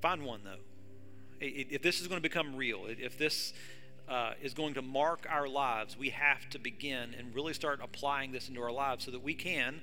Find 0.00 0.24
one, 0.24 0.42
though. 0.44 0.62
If 1.40 1.82
this 1.82 2.00
is 2.00 2.06
going 2.06 2.18
to 2.18 2.22
become 2.22 2.56
real, 2.56 2.86
if 2.86 3.16
this 3.16 3.52
uh, 4.08 4.32
is 4.42 4.54
going 4.54 4.74
to 4.74 4.82
mark 4.82 5.26
our 5.28 5.48
lives, 5.48 5.96
we 5.96 6.10
have 6.10 6.48
to 6.50 6.58
begin 6.58 7.14
and 7.18 7.34
really 7.34 7.54
start 7.54 7.80
applying 7.82 8.32
this 8.32 8.48
into 8.48 8.60
our 8.60 8.72
lives 8.72 9.04
so 9.04 9.10
that 9.10 9.22
we 9.22 9.34
can, 9.34 9.80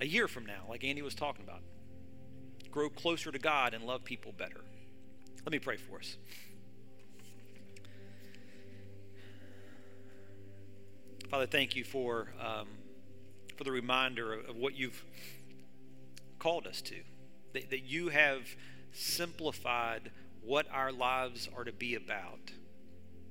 a 0.00 0.06
year 0.06 0.28
from 0.28 0.46
now, 0.46 0.64
like 0.68 0.84
Andy 0.84 1.02
was 1.02 1.14
talking 1.14 1.44
about, 1.44 1.62
grow 2.70 2.88
closer 2.88 3.32
to 3.32 3.38
God 3.38 3.74
and 3.74 3.84
love 3.84 4.04
people 4.04 4.32
better. 4.36 4.60
Let 5.44 5.52
me 5.52 5.58
pray 5.58 5.76
for 5.76 5.98
us. 5.98 6.16
Father, 11.30 11.46
thank 11.46 11.76
you 11.76 11.84
for 11.84 12.32
um, 12.44 12.66
for 13.56 13.62
the 13.62 13.70
reminder 13.70 14.32
of, 14.34 14.48
of, 14.48 14.56
what 14.56 14.74
you've 14.74 15.04
called 16.40 16.66
us 16.66 16.82
to, 16.82 16.96
that, 17.52 17.70
that 17.70 17.84
you 17.84 18.08
have 18.08 18.40
simplified 18.90 20.10
what 20.42 20.66
our 20.72 20.90
lives 20.90 21.48
are 21.56 21.62
to 21.62 21.72
be 21.72 21.94
about 21.94 22.50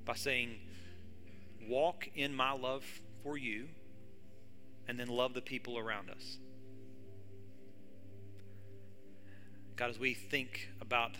by 0.06 0.14
saying, 0.14 0.60
Walk 1.68 2.08
in 2.14 2.34
my 2.34 2.52
love 2.52 2.84
for 3.22 3.36
you, 3.36 3.68
and 4.88 4.98
then 4.98 5.08
love 5.08 5.34
the 5.34 5.42
people 5.42 5.76
around 5.76 6.08
us. 6.08 6.38
God, 9.76 9.90
as 9.90 9.98
we 9.98 10.14
think 10.14 10.70
about 10.80 11.16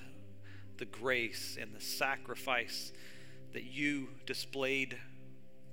the 0.78 0.87
grace 0.87 1.59
and 1.61 1.74
the 1.74 1.81
sacrifice 1.81 2.91
that 3.53 3.64
you 3.64 4.09
displayed 4.24 4.97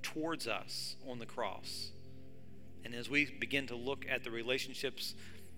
towards 0.02 0.46
us 0.46 0.96
on 1.08 1.18
the 1.18 1.26
cross, 1.26 1.90
and 2.84 2.94
as 2.94 3.10
we 3.10 3.26
begin 3.26 3.66
to 3.66 3.76
look 3.76 4.06
at 4.08 4.24
the 4.24 4.30
relationships 4.30 5.14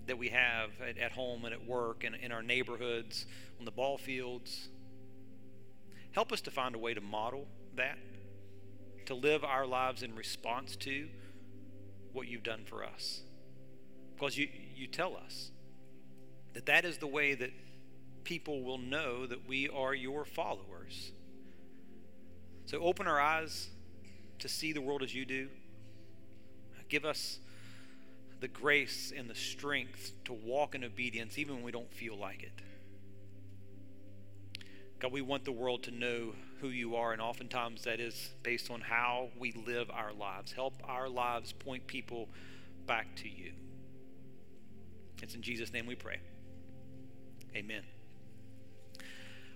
that 0.07 0.17
we 0.17 0.29
have 0.29 0.71
at, 0.85 0.97
at 0.97 1.11
home 1.11 1.45
and 1.45 1.53
at 1.53 1.65
work 1.65 2.03
and 2.03 2.15
in 2.15 2.31
our 2.31 2.41
neighborhoods, 2.41 3.25
on 3.59 3.65
the 3.65 3.71
ball 3.71 3.97
fields. 3.97 4.69
Help 6.11 6.31
us 6.31 6.41
to 6.41 6.51
find 6.51 6.75
a 6.75 6.79
way 6.79 6.93
to 6.93 7.01
model 7.01 7.45
that, 7.75 7.97
to 9.05 9.13
live 9.13 9.43
our 9.43 9.65
lives 9.65 10.03
in 10.03 10.15
response 10.15 10.75
to 10.75 11.07
what 12.11 12.27
you've 12.27 12.43
done 12.43 12.63
for 12.65 12.83
us. 12.83 13.21
Because 14.15 14.37
you, 14.37 14.49
you 14.75 14.87
tell 14.87 15.15
us 15.15 15.51
that 16.53 16.65
that 16.65 16.85
is 16.85 16.97
the 16.97 17.07
way 17.07 17.33
that 17.35 17.51
people 18.23 18.63
will 18.63 18.77
know 18.77 19.25
that 19.25 19.47
we 19.47 19.69
are 19.69 19.93
your 19.93 20.25
followers. 20.25 21.11
So 22.65 22.79
open 22.79 23.07
our 23.07 23.19
eyes 23.19 23.69
to 24.41 24.49
see 24.49 24.73
the 24.73 24.81
world 24.81 25.01
as 25.01 25.13
you 25.13 25.25
do. 25.25 25.47
Give 26.89 27.05
us 27.05 27.39
the 28.41 28.47
grace 28.47 29.13
and 29.15 29.29
the 29.29 29.35
strength 29.35 30.11
to 30.25 30.33
walk 30.33 30.75
in 30.75 30.83
obedience 30.83 31.37
even 31.37 31.55
when 31.55 31.63
we 31.63 31.71
don't 31.71 31.91
feel 31.93 32.17
like 32.17 32.43
it. 32.43 32.61
God, 34.99 35.11
we 35.11 35.21
want 35.21 35.45
the 35.45 35.51
world 35.51 35.83
to 35.83 35.91
know 35.91 36.33
who 36.59 36.67
you 36.67 36.95
are, 36.95 37.11
and 37.11 37.19
oftentimes 37.19 37.85
that 37.85 37.99
is 37.99 38.29
based 38.43 38.69
on 38.69 38.81
how 38.81 39.29
we 39.39 39.51
live 39.51 39.89
our 39.89 40.13
lives. 40.13 40.51
Help 40.51 40.75
our 40.83 41.09
lives 41.09 41.53
point 41.53 41.87
people 41.87 42.29
back 42.85 43.15
to 43.15 43.29
you. 43.29 43.53
It's 45.23 45.33
in 45.33 45.41
Jesus' 45.41 45.73
name 45.73 45.87
we 45.87 45.95
pray. 45.95 46.19
Amen. 47.55 47.83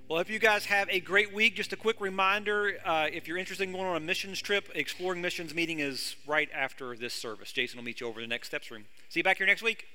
Well, 0.08 0.20
if 0.20 0.30
you 0.30 0.38
guys 0.38 0.66
have 0.66 0.88
a 0.92 1.00
great 1.00 1.34
week, 1.34 1.56
just 1.56 1.74
a 1.74 1.76
quick 1.76 2.00
reminder 2.00 2.78
uh, 2.86 3.08
if 3.12 3.28
you're 3.28 3.40
interested 3.40 3.64
in 3.64 3.72
going 3.72 3.86
on 3.86 3.96
a 3.96 4.00
missions 4.00 4.40
trip, 4.40 4.70
Exploring 4.76 5.20
Missions 5.20 5.56
meeting 5.56 5.80
is 5.80 6.16
right 6.28 6.48
after 6.54 6.96
this 6.96 7.12
service. 7.12 7.52
Jason 7.52 7.78
will 7.80 7.86
meet 7.86 8.02
you 8.02 8.08
over 8.08 8.20
in 8.20 8.30
the 8.30 8.34
next 8.34 8.50
steps 8.50 8.70
room. 8.70 8.86
See 9.10 9.22
you 9.22 9.24
back 9.24 9.38
here 9.38 9.48
next 9.48 9.64
week. 9.64 9.88